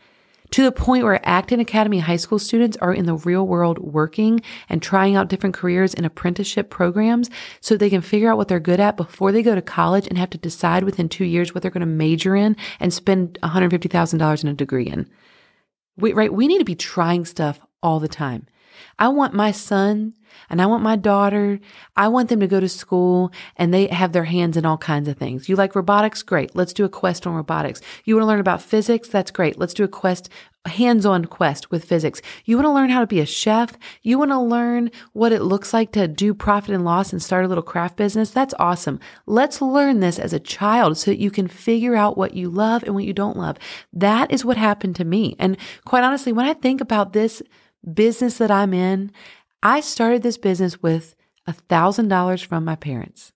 to 0.51 0.63
the 0.63 0.71
point 0.71 1.03
where 1.03 1.25
Acton 1.27 1.60
Academy 1.60 1.99
high 1.99 2.15
school 2.15 2.39
students 2.39 2.77
are 2.77 2.93
in 2.93 3.05
the 3.05 3.15
real 3.15 3.45
world 3.45 3.79
working 3.79 4.41
and 4.69 4.81
trying 4.81 5.15
out 5.15 5.27
different 5.27 5.55
careers 5.55 5.93
in 5.93 6.05
apprenticeship 6.05 6.69
programs 6.69 7.29
so 7.60 7.75
they 7.75 7.89
can 7.89 8.01
figure 8.01 8.31
out 8.31 8.38
what 8.38 8.47
they're 8.47 8.60
good 8.60 8.79
at 8.79 8.97
before 8.97 9.31
they 9.31 9.43
go 9.43 9.55
to 9.55 9.62
college 9.62 10.07
and 10.07 10.17
have 10.17 10.29
to 10.29 10.38
decide 10.38 10.83
within 10.83 11.10
two 11.10 11.25
years 11.25 11.53
what 11.53 11.62
they're 11.62 11.71
going 11.71 11.81
to 11.81 11.86
major 11.86 12.36
in 12.36 12.55
and 12.79 12.93
spend 12.93 13.38
$150,000 13.43 14.43
in 14.43 14.49
a 14.49 14.53
degree 14.53 14.88
in. 14.88 15.10
We, 15.97 16.13
right? 16.13 16.31
We 16.31 16.47
need 16.47 16.60
to 16.60 16.65
be 16.65 16.75
trying 16.75 17.25
stuff 17.25 17.60
all 17.81 17.99
the 17.99 18.07
time. 18.07 18.45
I 18.99 19.10
want 19.10 19.34
my 19.34 19.51
son 19.51 20.13
and 20.49 20.62
I 20.62 20.65
want 20.65 20.84
my 20.84 20.95
daughter, 20.95 21.60
I 21.95 22.08
want 22.08 22.30
them 22.30 22.39
to 22.39 22.47
go 22.47 22.60
to 22.60 22.69
school 22.69 23.32
and 23.56 23.73
they 23.73 23.88
have 23.88 24.12
their 24.12 24.25
hands 24.25 24.58
in 24.58 24.65
all 24.65 24.77
kinds 24.77 25.08
of 25.08 25.17
things. 25.17 25.49
You 25.49 25.56
like 25.56 25.75
robotics? 25.75 26.23
Great. 26.23 26.56
Let's 26.56 26.73
do 26.73 26.86
a 26.86 26.89
quest 26.89 27.27
on 27.27 27.36
robotics. 27.36 27.82
You 28.06 28.15
want 28.15 28.23
to 28.23 28.27
learn 28.27 28.39
about 28.39 28.62
physics? 28.62 29.10
That's 29.10 29.32
great. 29.32 29.58
Let's 29.58 29.73
do 29.73 29.84
a 29.84 29.88
quest, 29.88 30.30
hands-on 30.65 31.25
quest 31.25 31.71
with 31.71 31.86
physics. 31.86 32.21
You 32.45 32.58
want 32.58 32.65
to 32.65 32.71
learn 32.71 32.89
how 32.89 33.01
to 33.01 33.08
be 33.08 33.19
a 33.19 33.25
chef? 33.25 33.77
You 34.03 34.19
want 34.19 34.32
to 34.32 34.39
learn 34.39 34.91
what 35.13 35.32
it 35.32 35.41
looks 35.41 35.73
like 35.73 35.91
to 35.93 36.08
do 36.08 36.34
profit 36.34 36.75
and 36.75 36.86
loss 36.86 37.12
and 37.12 37.21
start 37.21 37.45
a 37.45 37.47
little 37.47 37.63
craft 37.63 37.97
business? 37.97 38.32
That's 38.32 38.53
awesome. 38.60 38.99
Let's 39.25 39.62
learn 39.62 39.99
this 39.99 40.19
as 40.19 40.34
a 40.34 40.39
child 40.39 40.97
so 40.97 41.12
that 41.12 41.19
you 41.19 41.32
can 41.32 41.47
figure 41.47 41.95
out 41.95 42.17
what 42.17 42.36
you 42.36 42.49
love 42.49 42.84
and 42.84 42.93
what 42.93 43.06
you 43.06 43.13
don't 43.13 43.38
love. 43.38 43.58
That 43.93 44.32
is 44.32 44.45
what 44.45 44.58
happened 44.58 44.95
to 44.97 45.06
me. 45.06 45.36
And 45.39 45.58
quite 45.86 46.03
honestly, 46.03 46.32
when 46.32 46.45
I 46.45 46.53
think 46.53 46.82
about 46.82 47.13
this 47.13 47.41
business 47.93 48.38
that 48.38 48.52
I'm 48.52 48.73
in, 48.73 49.12
I 49.63 49.80
started 49.80 50.23
this 50.23 50.38
business 50.38 50.82
with 50.82 51.15
a 51.45 51.54
$1,000 51.54 52.45
from 52.45 52.65
my 52.65 52.76
parents. 52.76 53.32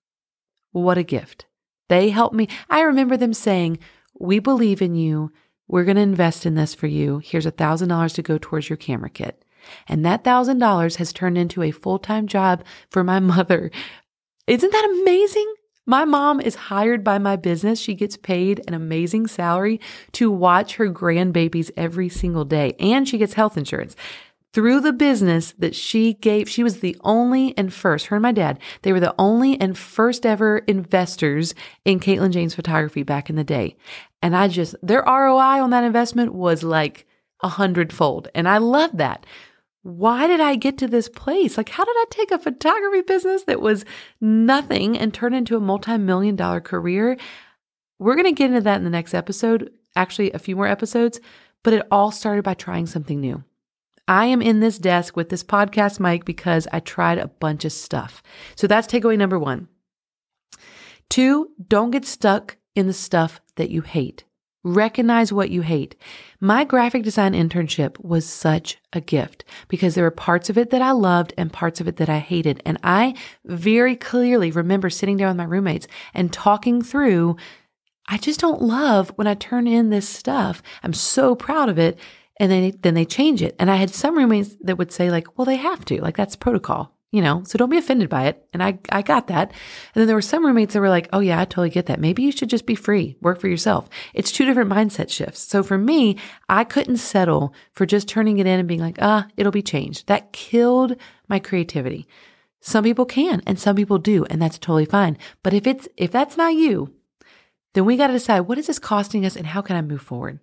What 0.72 0.98
a 0.98 1.02
gift. 1.02 1.46
They 1.88 2.10
helped 2.10 2.34
me. 2.34 2.48
I 2.70 2.82
remember 2.82 3.16
them 3.16 3.34
saying, 3.34 3.78
We 4.18 4.38
believe 4.38 4.80
in 4.80 4.94
you. 4.94 5.32
We're 5.68 5.84
going 5.84 5.96
to 5.96 6.02
invest 6.02 6.44
in 6.44 6.54
this 6.54 6.74
for 6.74 6.86
you. 6.86 7.18
Here's 7.18 7.46
a 7.46 7.52
$1,000 7.52 8.14
to 8.14 8.22
go 8.22 8.38
towards 8.38 8.68
your 8.68 8.76
camera 8.76 9.10
kit. 9.10 9.44
And 9.88 10.04
that 10.04 10.24
$1,000 10.24 10.96
has 10.96 11.12
turned 11.12 11.38
into 11.38 11.62
a 11.62 11.70
full 11.70 11.98
time 11.98 12.26
job 12.26 12.64
for 12.90 13.02
my 13.04 13.20
mother. 13.20 13.70
Isn't 14.46 14.72
that 14.72 15.00
amazing? 15.02 15.54
My 15.84 16.04
mom 16.04 16.40
is 16.40 16.54
hired 16.54 17.02
by 17.02 17.18
my 17.18 17.34
business. 17.36 17.80
She 17.80 17.94
gets 17.94 18.16
paid 18.16 18.62
an 18.68 18.74
amazing 18.74 19.26
salary 19.26 19.80
to 20.12 20.30
watch 20.30 20.76
her 20.76 20.88
grandbabies 20.88 21.72
every 21.76 22.08
single 22.08 22.44
day, 22.44 22.74
and 22.78 23.08
she 23.08 23.18
gets 23.18 23.34
health 23.34 23.56
insurance 23.58 23.96
through 24.52 24.80
the 24.80 24.92
business 24.92 25.54
that 25.58 25.74
she 25.74 26.14
gave. 26.14 26.48
She 26.48 26.62
was 26.62 26.80
the 26.80 26.96
only 27.02 27.56
and 27.56 27.72
first, 27.72 28.06
her 28.06 28.16
and 28.16 28.22
my 28.22 28.32
dad, 28.32 28.58
they 28.82 28.92
were 28.92 29.00
the 29.00 29.14
only 29.18 29.60
and 29.60 29.76
first 29.76 30.26
ever 30.26 30.58
investors 30.58 31.54
in 31.84 32.00
Caitlin 32.00 32.32
Jane's 32.32 32.54
photography 32.54 33.02
back 33.02 33.30
in 33.30 33.36
the 33.36 33.44
day. 33.44 33.76
And 34.20 34.36
I 34.36 34.48
just, 34.48 34.74
their 34.82 35.02
ROI 35.02 35.62
on 35.62 35.70
that 35.70 35.84
investment 35.84 36.34
was 36.34 36.62
like 36.62 37.06
a 37.42 37.48
hundredfold. 37.48 38.28
And 38.34 38.48
I 38.48 38.58
love 38.58 38.96
that. 38.98 39.26
Why 39.82 40.28
did 40.28 40.40
I 40.40 40.54
get 40.54 40.78
to 40.78 40.86
this 40.86 41.08
place? 41.08 41.56
Like, 41.56 41.70
how 41.70 41.84
did 41.84 41.96
I 41.96 42.04
take 42.10 42.30
a 42.30 42.38
photography 42.38 43.00
business 43.00 43.44
that 43.44 43.60
was 43.60 43.84
nothing 44.20 44.96
and 44.96 45.12
turn 45.12 45.34
into 45.34 45.56
a 45.56 45.60
multi 45.60 45.98
million 45.98 46.36
dollar 46.36 46.60
career? 46.60 47.16
We're 47.98 48.14
going 48.14 48.26
to 48.26 48.32
get 48.32 48.50
into 48.50 48.60
that 48.60 48.76
in 48.76 48.84
the 48.84 48.90
next 48.90 49.12
episode, 49.12 49.72
actually, 49.96 50.30
a 50.32 50.38
few 50.38 50.54
more 50.54 50.68
episodes, 50.68 51.20
but 51.64 51.72
it 51.72 51.86
all 51.90 52.12
started 52.12 52.44
by 52.44 52.54
trying 52.54 52.86
something 52.86 53.20
new. 53.20 53.42
I 54.08 54.26
am 54.26 54.42
in 54.42 54.60
this 54.60 54.78
desk 54.78 55.16
with 55.16 55.28
this 55.28 55.44
podcast 55.44 56.00
mic 56.00 56.24
because 56.24 56.66
I 56.72 56.80
tried 56.80 57.18
a 57.18 57.28
bunch 57.28 57.64
of 57.64 57.72
stuff. 57.72 58.22
So 58.56 58.66
that's 58.66 58.86
takeaway 58.86 59.16
number 59.16 59.38
one. 59.38 59.68
Two, 61.08 61.50
don't 61.68 61.90
get 61.90 62.04
stuck 62.04 62.56
in 62.74 62.86
the 62.86 62.92
stuff 62.92 63.40
that 63.56 63.70
you 63.70 63.82
hate. 63.82 64.24
Recognize 64.64 65.32
what 65.32 65.50
you 65.50 65.62
hate. 65.62 65.96
My 66.40 66.62
graphic 66.62 67.02
design 67.02 67.32
internship 67.32 67.98
was 67.98 68.24
such 68.24 68.78
a 68.92 69.00
gift 69.00 69.44
because 69.66 69.94
there 69.94 70.04
were 70.04 70.12
parts 70.12 70.48
of 70.48 70.56
it 70.56 70.70
that 70.70 70.80
I 70.80 70.92
loved 70.92 71.34
and 71.36 71.52
parts 71.52 71.80
of 71.80 71.88
it 71.88 71.96
that 71.96 72.08
I 72.08 72.18
hated. 72.18 72.62
And 72.64 72.78
I 72.84 73.14
very 73.44 73.96
clearly 73.96 74.52
remember 74.52 74.88
sitting 74.88 75.16
down 75.16 75.28
with 75.28 75.36
my 75.36 75.44
roommates 75.44 75.88
and 76.14 76.32
talking 76.32 76.80
through, 76.80 77.36
I 78.06 78.18
just 78.18 78.40
don't 78.40 78.62
love 78.62 79.12
when 79.16 79.26
I 79.26 79.34
turn 79.34 79.66
in 79.66 79.90
this 79.90 80.08
stuff. 80.08 80.62
I'm 80.82 80.92
so 80.92 81.34
proud 81.34 81.68
of 81.68 81.78
it 81.78 81.98
and 82.38 82.50
then 82.50 82.78
then 82.82 82.94
they 82.94 83.04
change 83.04 83.42
it. 83.42 83.54
And 83.58 83.70
I 83.70 83.76
had 83.76 83.90
some 83.90 84.16
roommates 84.16 84.56
that 84.62 84.78
would 84.78 84.92
say 84.92 85.10
like, 85.10 85.36
"Well, 85.36 85.44
they 85.44 85.56
have 85.56 85.84
to. 85.86 86.00
Like 86.00 86.16
that's 86.16 86.36
protocol." 86.36 86.96
You 87.10 87.20
know, 87.20 87.42
so 87.44 87.58
don't 87.58 87.68
be 87.68 87.76
offended 87.76 88.08
by 88.08 88.24
it. 88.24 88.42
And 88.54 88.62
I 88.62 88.78
I 88.88 89.02
got 89.02 89.26
that. 89.26 89.50
And 89.50 90.00
then 90.00 90.06
there 90.06 90.16
were 90.16 90.22
some 90.22 90.46
roommates 90.46 90.72
that 90.72 90.80
were 90.80 90.88
like, 90.88 91.08
"Oh 91.12 91.20
yeah, 91.20 91.40
I 91.40 91.44
totally 91.44 91.70
get 91.70 91.86
that. 91.86 92.00
Maybe 92.00 92.22
you 92.22 92.32
should 92.32 92.48
just 92.48 92.66
be 92.66 92.74
free, 92.74 93.16
work 93.20 93.38
for 93.38 93.48
yourself." 93.48 93.88
It's 94.14 94.32
two 94.32 94.46
different 94.46 94.70
mindset 94.70 95.10
shifts. 95.10 95.40
So 95.40 95.62
for 95.62 95.76
me, 95.76 96.16
I 96.48 96.64
couldn't 96.64 96.96
settle 96.96 97.54
for 97.74 97.84
just 97.86 98.08
turning 98.08 98.38
it 98.38 98.46
in 98.46 98.58
and 98.58 98.68
being 98.68 98.80
like, 98.80 98.98
"Ah, 99.00 99.26
it'll 99.36 99.52
be 99.52 99.62
changed." 99.62 100.06
That 100.06 100.32
killed 100.32 100.96
my 101.28 101.38
creativity. 101.38 102.06
Some 102.60 102.84
people 102.84 103.04
can 103.04 103.42
and 103.46 103.58
some 103.58 103.76
people 103.76 103.98
do, 103.98 104.24
and 104.26 104.40
that's 104.40 104.58
totally 104.58 104.84
fine. 104.86 105.18
But 105.42 105.52
if 105.52 105.66
it's 105.66 105.88
if 105.96 106.10
that's 106.12 106.36
not 106.36 106.54
you, 106.54 106.94
then 107.74 107.84
we 107.84 107.96
got 107.96 108.06
to 108.06 108.12
decide 108.12 108.40
what 108.40 108.58
is 108.58 108.68
this 108.68 108.78
costing 108.78 109.26
us 109.26 109.36
and 109.36 109.46
how 109.48 109.60
can 109.60 109.76
I 109.76 109.82
move 109.82 110.00
forward? 110.00 110.40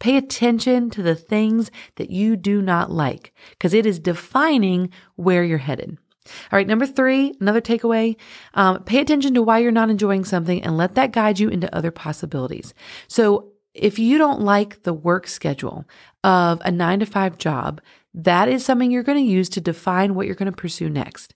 Pay 0.00 0.16
attention 0.16 0.90
to 0.90 1.02
the 1.02 1.14
things 1.14 1.70
that 1.96 2.10
you 2.10 2.36
do 2.36 2.60
not 2.60 2.90
like 2.90 3.32
because 3.50 3.72
it 3.72 3.86
is 3.86 3.98
defining 3.98 4.90
where 5.14 5.44
you're 5.44 5.58
headed. 5.58 5.96
All 6.26 6.56
right, 6.56 6.66
number 6.66 6.86
three, 6.86 7.34
another 7.40 7.60
takeaway 7.60 8.16
um, 8.54 8.82
pay 8.84 9.00
attention 9.00 9.34
to 9.34 9.42
why 9.42 9.58
you're 9.58 9.72
not 9.72 9.90
enjoying 9.90 10.24
something 10.24 10.62
and 10.62 10.76
let 10.76 10.94
that 10.96 11.12
guide 11.12 11.38
you 11.38 11.48
into 11.48 11.74
other 11.74 11.90
possibilities. 11.90 12.74
So, 13.08 13.52
if 13.72 14.00
you 14.00 14.18
don't 14.18 14.40
like 14.40 14.82
the 14.82 14.92
work 14.92 15.28
schedule 15.28 15.84
of 16.24 16.60
a 16.64 16.72
nine 16.72 16.98
to 17.00 17.06
five 17.06 17.38
job, 17.38 17.80
that 18.12 18.48
is 18.48 18.64
something 18.64 18.90
you're 18.90 19.04
going 19.04 19.24
to 19.24 19.32
use 19.32 19.48
to 19.50 19.60
define 19.60 20.14
what 20.14 20.26
you're 20.26 20.34
going 20.34 20.50
to 20.50 20.56
pursue 20.56 20.88
next. 20.88 21.34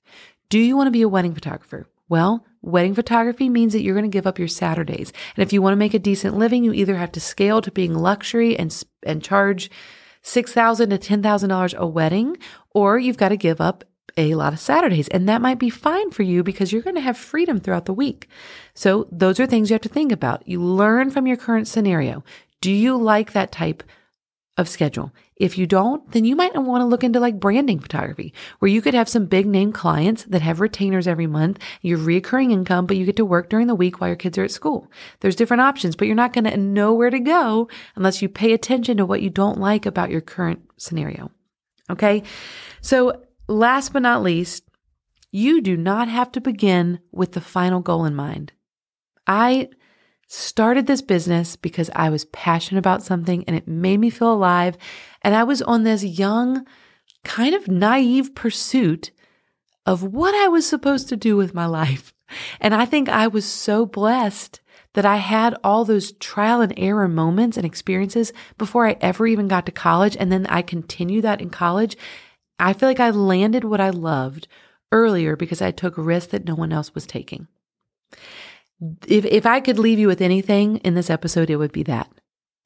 Do 0.48 0.58
you 0.58 0.76
want 0.76 0.88
to 0.88 0.92
be 0.92 1.02
a 1.02 1.08
wedding 1.08 1.32
photographer? 1.32 1.86
Well, 2.08 2.44
wedding 2.64 2.94
photography 2.94 3.48
means 3.48 3.72
that 3.72 3.82
you're 3.82 3.94
going 3.94 4.10
to 4.10 4.16
give 4.16 4.26
up 4.26 4.38
your 4.38 4.48
Saturdays. 4.48 5.12
And 5.36 5.42
if 5.42 5.52
you 5.52 5.62
want 5.62 5.72
to 5.72 5.78
make 5.78 5.94
a 5.94 5.98
decent 5.98 6.36
living, 6.36 6.64
you 6.64 6.72
either 6.72 6.96
have 6.96 7.12
to 7.12 7.20
scale 7.20 7.60
to 7.62 7.70
being 7.70 7.94
luxury 7.94 8.58
and 8.58 8.82
and 9.02 9.22
charge 9.22 9.70
6,000 10.22 10.90
to 10.90 10.98
$10,000 10.98 11.74
a 11.74 11.86
wedding, 11.86 12.38
or 12.70 12.98
you've 12.98 13.18
got 13.18 13.28
to 13.28 13.36
give 13.36 13.60
up 13.60 13.84
a 14.16 14.34
lot 14.34 14.52
of 14.52 14.60
Saturdays. 14.60 15.08
And 15.08 15.28
that 15.28 15.42
might 15.42 15.58
be 15.58 15.70
fine 15.70 16.10
for 16.10 16.22
you 16.22 16.42
because 16.42 16.72
you're 16.72 16.82
going 16.82 16.96
to 16.96 17.02
have 17.02 17.18
freedom 17.18 17.60
throughout 17.60 17.84
the 17.84 17.92
week. 17.92 18.28
So 18.74 19.06
those 19.10 19.38
are 19.38 19.46
things 19.46 19.68
you 19.68 19.74
have 19.74 19.82
to 19.82 19.88
think 19.88 20.12
about. 20.12 20.46
You 20.48 20.62
learn 20.62 21.10
from 21.10 21.26
your 21.26 21.36
current 21.36 21.68
scenario. 21.68 22.24
Do 22.60 22.72
you 22.72 22.96
like 22.96 23.32
that 23.32 23.52
type 23.52 23.82
of 24.56 24.68
schedule. 24.68 25.12
If 25.36 25.58
you 25.58 25.66
don't, 25.66 26.08
then 26.12 26.24
you 26.24 26.36
might 26.36 26.54
want 26.54 26.80
to 26.82 26.86
look 26.86 27.02
into 27.02 27.18
like 27.18 27.40
branding 27.40 27.80
photography, 27.80 28.32
where 28.60 28.70
you 28.70 28.80
could 28.80 28.94
have 28.94 29.08
some 29.08 29.26
big 29.26 29.46
name 29.46 29.72
clients 29.72 30.22
that 30.24 30.42
have 30.42 30.60
retainers 30.60 31.08
every 31.08 31.26
month, 31.26 31.58
your 31.82 31.98
reoccurring 31.98 32.52
income, 32.52 32.86
but 32.86 32.96
you 32.96 33.04
get 33.04 33.16
to 33.16 33.24
work 33.24 33.50
during 33.50 33.66
the 33.66 33.74
week 33.74 34.00
while 34.00 34.08
your 34.08 34.16
kids 34.16 34.38
are 34.38 34.44
at 34.44 34.52
school. 34.52 34.88
There's 35.20 35.34
different 35.34 35.62
options, 35.62 35.96
but 35.96 36.06
you're 36.06 36.14
not 36.14 36.32
going 36.32 36.44
to 36.44 36.56
know 36.56 36.94
where 36.94 37.10
to 37.10 37.18
go 37.18 37.68
unless 37.96 38.22
you 38.22 38.28
pay 38.28 38.52
attention 38.52 38.96
to 38.98 39.06
what 39.06 39.22
you 39.22 39.30
don't 39.30 39.58
like 39.58 39.86
about 39.86 40.10
your 40.10 40.20
current 40.20 40.60
scenario. 40.76 41.32
Okay. 41.90 42.22
So 42.80 43.22
last 43.48 43.92
but 43.92 44.02
not 44.02 44.22
least, 44.22 44.62
you 45.32 45.60
do 45.60 45.76
not 45.76 46.06
have 46.06 46.30
to 46.32 46.40
begin 46.40 47.00
with 47.10 47.32
the 47.32 47.40
final 47.40 47.80
goal 47.80 48.04
in 48.04 48.14
mind. 48.14 48.52
I 49.26 49.70
started 50.26 50.86
this 50.86 51.02
business 51.02 51.56
because 51.56 51.90
I 51.94 52.10
was 52.10 52.24
passionate 52.26 52.78
about 52.78 53.02
something 53.02 53.44
and 53.46 53.56
it 53.56 53.68
made 53.68 53.98
me 53.98 54.10
feel 54.10 54.32
alive. 54.32 54.76
And 55.22 55.34
I 55.34 55.44
was 55.44 55.62
on 55.62 55.84
this 55.84 56.04
young, 56.04 56.66
kind 57.24 57.54
of 57.54 57.68
naive 57.68 58.34
pursuit 58.34 59.10
of 59.86 60.02
what 60.02 60.34
I 60.34 60.48
was 60.48 60.66
supposed 60.66 61.08
to 61.10 61.16
do 61.16 61.36
with 61.36 61.54
my 61.54 61.66
life. 61.66 62.12
And 62.60 62.74
I 62.74 62.84
think 62.84 63.08
I 63.08 63.26
was 63.26 63.44
so 63.44 63.84
blessed 63.86 64.60
that 64.94 65.04
I 65.04 65.16
had 65.16 65.56
all 65.62 65.84
those 65.84 66.12
trial 66.12 66.60
and 66.60 66.72
error 66.76 67.08
moments 67.08 67.56
and 67.56 67.66
experiences 67.66 68.32
before 68.56 68.86
I 68.86 68.96
ever 69.00 69.26
even 69.26 69.48
got 69.48 69.66
to 69.66 69.72
college. 69.72 70.16
And 70.18 70.32
then 70.32 70.46
I 70.46 70.62
continued 70.62 71.24
that 71.24 71.40
in 71.40 71.50
college. 71.50 71.96
I 72.58 72.72
feel 72.72 72.88
like 72.88 73.00
I 73.00 73.10
landed 73.10 73.64
what 73.64 73.80
I 73.80 73.90
loved 73.90 74.48
earlier 74.92 75.36
because 75.36 75.60
I 75.60 75.72
took 75.72 75.94
risks 75.96 76.30
that 76.32 76.44
no 76.46 76.54
one 76.54 76.72
else 76.72 76.94
was 76.94 77.06
taking 77.06 77.48
if 79.06 79.24
if 79.24 79.46
I 79.46 79.60
could 79.60 79.78
leave 79.78 79.98
you 79.98 80.06
with 80.06 80.20
anything 80.20 80.78
in 80.78 80.94
this 80.94 81.10
episode, 81.10 81.50
it 81.50 81.56
would 81.56 81.72
be 81.72 81.82
that 81.84 82.10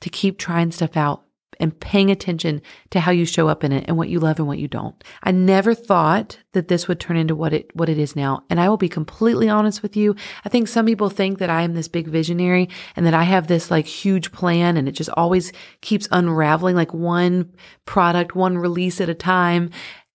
to 0.00 0.10
keep 0.10 0.38
trying 0.38 0.70
stuff 0.70 0.96
out 0.96 1.24
and 1.60 1.80
paying 1.80 2.10
attention 2.10 2.62
to 2.90 3.00
how 3.00 3.10
you 3.10 3.24
show 3.24 3.48
up 3.48 3.64
in 3.64 3.72
it 3.72 3.84
and 3.88 3.96
what 3.96 4.08
you 4.08 4.20
love 4.20 4.38
and 4.38 4.46
what 4.46 4.58
you 4.58 4.68
don't. 4.68 5.02
I 5.22 5.32
never 5.32 5.74
thought 5.74 6.38
that 6.52 6.68
this 6.68 6.86
would 6.86 7.00
turn 7.00 7.16
into 7.16 7.34
what 7.34 7.52
it 7.52 7.74
what 7.74 7.88
it 7.88 7.98
is 7.98 8.14
now. 8.14 8.44
And 8.48 8.60
I 8.60 8.68
will 8.68 8.76
be 8.76 8.88
completely 8.88 9.48
honest 9.48 9.82
with 9.82 9.96
you. 9.96 10.14
I 10.44 10.48
think 10.48 10.68
some 10.68 10.86
people 10.86 11.10
think 11.10 11.38
that 11.38 11.50
I 11.50 11.62
am 11.62 11.74
this 11.74 11.88
big 11.88 12.08
visionary 12.08 12.68
and 12.94 13.04
that 13.06 13.14
I 13.14 13.24
have 13.24 13.46
this 13.46 13.70
like 13.70 13.86
huge 13.86 14.30
plan 14.30 14.76
and 14.76 14.88
it 14.88 14.92
just 14.92 15.10
always 15.10 15.52
keeps 15.80 16.08
unraveling 16.12 16.76
like 16.76 16.94
one 16.94 17.52
product, 17.86 18.36
one 18.36 18.56
release 18.56 19.00
at 19.00 19.08
a 19.08 19.14
time. 19.14 19.70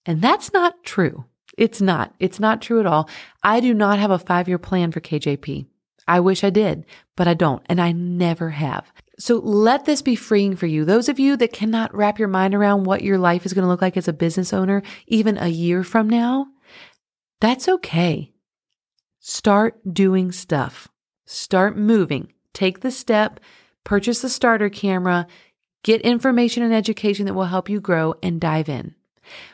And 0.06 0.22
that's 0.22 0.54
not 0.54 0.84
true. 0.84 1.26
It's 1.58 1.82
not. 1.82 2.13
It's 2.20 2.39
not 2.39 2.62
true 2.62 2.80
at 2.80 2.86
all. 2.86 3.10
I 3.44 3.60
do 3.60 3.74
not 3.74 4.00
have 4.00 4.12
a 4.12 4.18
5-year 4.18 4.58
plan 4.58 4.92
for 4.92 5.02
KJP. 5.02 5.68
I 6.08 6.20
wish 6.20 6.44
I 6.44 6.50
did, 6.50 6.86
but 7.16 7.28
I 7.28 7.34
don't, 7.34 7.63
and 7.68 7.80
I 7.80 7.92
never 7.92 8.50
have. 8.52 8.92
So 9.20 9.38
let 9.38 9.86
this 9.86 10.02
be 10.02 10.16
freeing 10.16 10.56
for 10.56 10.66
you. 10.66 10.86
Those 10.86 11.08
of 11.08 11.20
you 11.20 11.38
that 11.38 11.54
cannot 11.54 11.96
wrap 11.96 12.20
your 12.20 12.28
mind 12.28 12.56
around 12.56 12.86
what 12.86 13.04
your 13.04 13.18
life 13.18 13.46
is 13.46 13.54
going 13.54 13.63
to 13.63 13.70
look 13.70 13.82
like 13.82 13.96
as 13.96 14.08
a 14.08 14.13
business 14.13 14.54
owner, 14.54 14.82
even 15.08 15.38
a 15.38 15.48
year 15.48 15.84
from 15.84 16.10
now, 16.10 16.48
that's 17.39 17.70
okay. 17.70 18.34
Start 19.20 19.94
doing 19.94 20.32
stuff. 20.32 20.89
Start 21.26 21.78
moving. 21.78 22.34
Take 22.54 22.82
the 22.82 22.92
step, 22.92 23.39
purchase 23.84 24.22
the 24.22 24.30
starter 24.30 24.70
camera, 24.70 25.28
get 25.84 26.02
information 26.02 26.63
and 26.63 26.74
education 26.74 27.26
that 27.26 27.34
will 27.34 27.46
help 27.46 27.70
you 27.70 27.80
grow, 27.80 28.16
and 28.22 28.42
dive 28.42 28.70
in. 28.70 28.96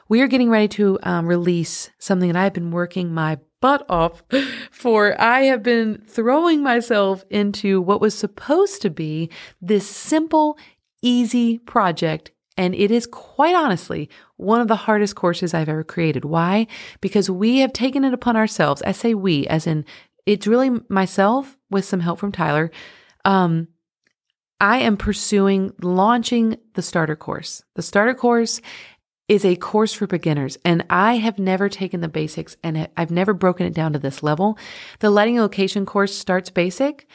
We 0.07 0.21
are 0.21 0.27
getting 0.27 0.49
ready 0.49 0.67
to 0.69 0.99
um, 1.03 1.25
release 1.25 1.89
something 1.97 2.31
that 2.31 2.39
I've 2.39 2.53
been 2.53 2.71
working 2.71 3.13
my 3.13 3.39
butt 3.61 3.85
off 3.89 4.23
for 4.71 5.19
I 5.21 5.41
have 5.41 5.63
been 5.63 6.01
throwing 6.05 6.63
myself 6.63 7.23
into 7.29 7.81
what 7.81 8.01
was 8.01 8.15
supposed 8.15 8.81
to 8.83 8.89
be 8.89 9.29
this 9.61 9.87
simple, 9.87 10.57
easy 11.01 11.59
project. 11.59 12.31
And 12.57 12.75
it 12.75 12.91
is 12.91 13.07
quite 13.07 13.55
honestly 13.55 14.09
one 14.35 14.59
of 14.59 14.67
the 14.67 14.75
hardest 14.75 15.15
courses 15.15 15.53
I've 15.53 15.69
ever 15.69 15.83
created. 15.83 16.25
Why? 16.25 16.67
Because 16.99 17.29
we 17.29 17.59
have 17.59 17.71
taken 17.71 18.03
it 18.03 18.13
upon 18.13 18.35
ourselves. 18.35 18.81
I 18.85 18.91
say 18.91 19.13
we, 19.13 19.47
as 19.47 19.65
in 19.65 19.85
it's 20.25 20.45
really 20.45 20.71
myself 20.89 21.57
with 21.71 21.85
some 21.85 22.01
help 22.01 22.19
from 22.19 22.31
Tyler. 22.31 22.69
Um, 23.25 23.69
I 24.61 24.79
am 24.79 24.97
pursuing 24.97 25.73
launching 25.81 26.57
the 26.73 26.81
starter 26.81 27.15
course. 27.15 27.63
The 27.75 27.81
starter 27.81 28.13
course 28.13 28.61
is 29.29 29.45
a 29.45 29.55
course 29.55 29.93
for 29.93 30.07
beginners. 30.07 30.57
And 30.65 30.83
I 30.89 31.17
have 31.17 31.39
never 31.39 31.69
taken 31.69 32.01
the 32.01 32.09
basics 32.09 32.57
and 32.63 32.89
I've 32.97 33.11
never 33.11 33.33
broken 33.33 33.67
it 33.67 33.73
down 33.73 33.93
to 33.93 33.99
this 33.99 34.23
level. 34.23 34.57
The 34.99 35.11
lighting 35.11 35.39
location 35.39 35.85
course 35.85 36.13
starts 36.13 36.49
basic, 36.49 37.07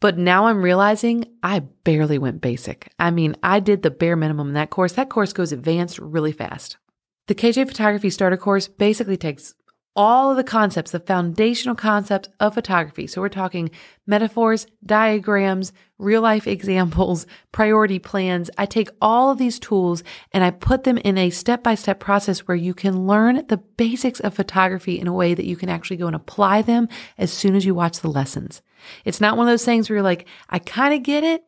but 0.00 0.16
now 0.16 0.46
I'm 0.46 0.62
realizing 0.62 1.26
I 1.42 1.58
barely 1.58 2.18
went 2.18 2.40
basic. 2.40 2.90
I 2.98 3.10
mean, 3.10 3.36
I 3.42 3.60
did 3.60 3.82
the 3.82 3.90
bare 3.90 4.16
minimum 4.16 4.48
in 4.48 4.54
that 4.54 4.70
course. 4.70 4.92
That 4.92 5.10
course 5.10 5.32
goes 5.32 5.52
advanced 5.52 5.98
really 5.98 6.32
fast. 6.32 6.78
The 7.26 7.34
KJ 7.34 7.68
Photography 7.68 8.10
Starter 8.10 8.36
course 8.36 8.66
basically 8.66 9.16
takes 9.16 9.54
all 9.96 10.30
of 10.30 10.36
the 10.36 10.44
concepts, 10.44 10.92
the 10.92 11.00
foundational 11.00 11.74
concepts 11.74 12.28
of 12.38 12.54
photography. 12.54 13.06
So 13.06 13.20
we're 13.20 13.28
talking 13.28 13.70
metaphors, 14.06 14.66
diagrams, 14.84 15.72
real 15.98 16.22
life 16.22 16.46
examples, 16.46 17.26
priority 17.52 17.98
plans. 17.98 18.50
I 18.56 18.66
take 18.66 18.88
all 19.00 19.30
of 19.30 19.38
these 19.38 19.58
tools 19.58 20.04
and 20.32 20.44
I 20.44 20.50
put 20.50 20.84
them 20.84 20.98
in 20.98 21.18
a 21.18 21.30
step 21.30 21.62
by 21.62 21.74
step 21.74 22.00
process 22.00 22.40
where 22.40 22.56
you 22.56 22.74
can 22.74 23.06
learn 23.06 23.46
the 23.48 23.56
basics 23.56 24.20
of 24.20 24.34
photography 24.34 24.98
in 24.98 25.06
a 25.06 25.12
way 25.12 25.34
that 25.34 25.46
you 25.46 25.56
can 25.56 25.68
actually 25.68 25.96
go 25.96 26.06
and 26.06 26.16
apply 26.16 26.62
them 26.62 26.88
as 27.18 27.32
soon 27.32 27.56
as 27.56 27.64
you 27.64 27.74
watch 27.74 28.00
the 28.00 28.10
lessons. 28.10 28.62
It's 29.04 29.20
not 29.20 29.36
one 29.36 29.46
of 29.46 29.52
those 29.52 29.64
things 29.64 29.90
where 29.90 29.96
you're 29.96 30.02
like, 30.02 30.26
I 30.48 30.60
kind 30.60 30.94
of 30.94 31.02
get 31.02 31.24
it, 31.24 31.44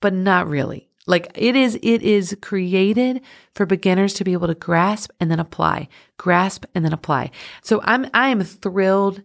but 0.00 0.12
not 0.12 0.48
really. 0.48 0.88
Like 1.06 1.32
it 1.34 1.56
is, 1.56 1.78
it 1.82 2.02
is 2.02 2.36
created 2.40 3.22
for 3.54 3.66
beginners 3.66 4.14
to 4.14 4.24
be 4.24 4.32
able 4.32 4.46
to 4.46 4.54
grasp 4.54 5.10
and 5.18 5.30
then 5.30 5.40
apply, 5.40 5.88
grasp 6.16 6.64
and 6.74 6.84
then 6.84 6.92
apply. 6.92 7.30
So 7.62 7.80
I'm, 7.84 8.08
I 8.14 8.28
am 8.28 8.42
thrilled 8.42 9.22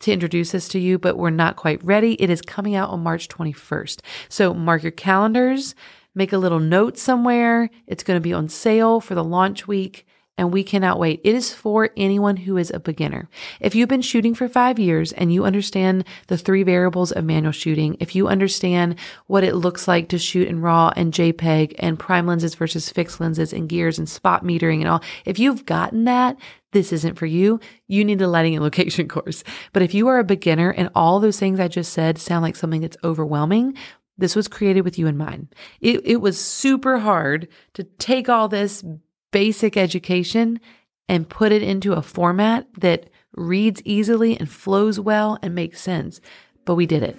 to 0.00 0.12
introduce 0.12 0.52
this 0.52 0.68
to 0.68 0.78
you, 0.78 0.98
but 0.98 1.18
we're 1.18 1.30
not 1.30 1.56
quite 1.56 1.82
ready. 1.82 2.14
It 2.22 2.30
is 2.30 2.40
coming 2.40 2.76
out 2.76 2.90
on 2.90 3.02
March 3.02 3.28
21st. 3.28 4.00
So 4.28 4.54
mark 4.54 4.84
your 4.84 4.92
calendars, 4.92 5.74
make 6.14 6.32
a 6.32 6.38
little 6.38 6.60
note 6.60 6.98
somewhere. 6.98 7.68
It's 7.88 8.04
going 8.04 8.16
to 8.16 8.20
be 8.20 8.32
on 8.32 8.48
sale 8.48 9.00
for 9.00 9.16
the 9.16 9.24
launch 9.24 9.66
week 9.66 10.06
and 10.38 10.52
we 10.52 10.62
cannot 10.62 10.98
wait. 10.98 11.20
It 11.24 11.34
is 11.34 11.52
for 11.52 11.90
anyone 11.96 12.36
who 12.36 12.56
is 12.56 12.70
a 12.70 12.80
beginner. 12.80 13.28
If 13.60 13.74
you've 13.74 13.88
been 13.88 14.00
shooting 14.00 14.34
for 14.34 14.48
five 14.48 14.78
years 14.78 15.12
and 15.12 15.32
you 15.32 15.44
understand 15.44 16.04
the 16.28 16.38
three 16.38 16.62
variables 16.62 17.12
of 17.12 17.24
manual 17.24 17.52
shooting, 17.52 17.96
if 18.00 18.14
you 18.14 18.28
understand 18.28 18.94
what 19.26 19.44
it 19.44 19.56
looks 19.56 19.88
like 19.88 20.08
to 20.10 20.18
shoot 20.18 20.48
in 20.48 20.60
RAW 20.60 20.92
and 20.96 21.12
JPEG 21.12 21.74
and 21.78 21.98
prime 21.98 22.26
lenses 22.26 22.54
versus 22.54 22.88
fixed 22.88 23.20
lenses 23.20 23.52
and 23.52 23.68
gears 23.68 23.98
and 23.98 24.08
spot 24.08 24.44
metering 24.44 24.78
and 24.78 24.88
all, 24.88 25.02
if 25.24 25.38
you've 25.38 25.66
gotten 25.66 26.04
that, 26.04 26.38
this 26.72 26.92
isn't 26.92 27.16
for 27.16 27.26
you. 27.26 27.58
You 27.86 28.04
need 28.04 28.18
the 28.18 28.28
lighting 28.28 28.54
and 28.54 28.62
location 28.62 29.08
course. 29.08 29.42
But 29.72 29.82
if 29.82 29.92
you 29.92 30.08
are 30.08 30.18
a 30.18 30.24
beginner 30.24 30.70
and 30.70 30.90
all 30.94 31.18
those 31.18 31.38
things 31.38 31.58
I 31.58 31.68
just 31.68 31.92
said 31.92 32.18
sound 32.18 32.42
like 32.42 32.56
something 32.56 32.80
that's 32.80 32.96
overwhelming, 33.02 33.74
this 34.18 34.36
was 34.36 34.48
created 34.48 34.82
with 34.82 34.98
you 34.98 35.06
in 35.06 35.16
mind. 35.16 35.54
It, 35.80 36.04
it 36.04 36.16
was 36.16 36.38
super 36.44 36.98
hard 36.98 37.48
to 37.74 37.84
take 37.84 38.28
all 38.28 38.48
this 38.48 38.84
basic 39.30 39.76
education 39.76 40.60
and 41.08 41.28
put 41.28 41.52
it 41.52 41.62
into 41.62 41.94
a 41.94 42.02
format 42.02 42.66
that 42.78 43.08
reads 43.34 43.80
easily 43.84 44.38
and 44.38 44.48
flows 44.48 45.00
well 45.00 45.38
and 45.42 45.54
makes 45.54 45.80
sense. 45.80 46.20
But 46.64 46.74
we 46.74 46.86
did 46.86 47.02
it. 47.02 47.16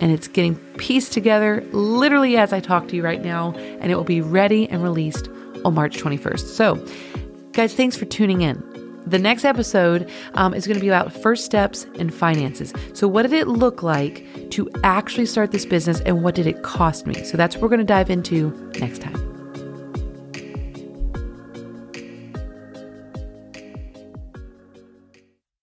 And 0.00 0.12
it's 0.12 0.28
getting 0.28 0.56
pieced 0.76 1.12
together 1.12 1.64
literally 1.72 2.36
as 2.36 2.52
I 2.52 2.60
talk 2.60 2.88
to 2.88 2.96
you 2.96 3.02
right 3.02 3.22
now. 3.22 3.52
And 3.52 3.90
it 3.90 3.96
will 3.96 4.04
be 4.04 4.20
ready 4.20 4.68
and 4.68 4.82
released 4.82 5.28
on 5.64 5.74
March 5.74 5.98
21st. 5.98 6.46
So, 6.46 6.84
guys, 7.52 7.74
thanks 7.74 7.96
for 7.96 8.04
tuning 8.04 8.42
in. 8.42 8.62
The 9.06 9.18
next 9.18 9.44
episode 9.44 10.08
um, 10.34 10.52
is 10.52 10.66
going 10.66 10.76
to 10.76 10.80
be 10.80 10.88
about 10.88 11.12
first 11.12 11.44
steps 11.44 11.86
and 11.98 12.12
finances. 12.12 12.72
So, 12.92 13.08
what 13.08 13.22
did 13.22 13.32
it 13.32 13.48
look 13.48 13.82
like 13.82 14.24
to 14.50 14.68
actually 14.84 15.26
start 15.26 15.50
this 15.50 15.64
business 15.64 16.00
and 16.00 16.22
what 16.22 16.34
did 16.34 16.46
it 16.46 16.62
cost 16.62 17.06
me? 17.06 17.14
So, 17.24 17.36
that's 17.36 17.56
what 17.56 17.62
we're 17.62 17.68
going 17.68 17.78
to 17.78 17.84
dive 17.84 18.10
into 18.10 18.50
next 18.78 19.00
time. 19.00 19.27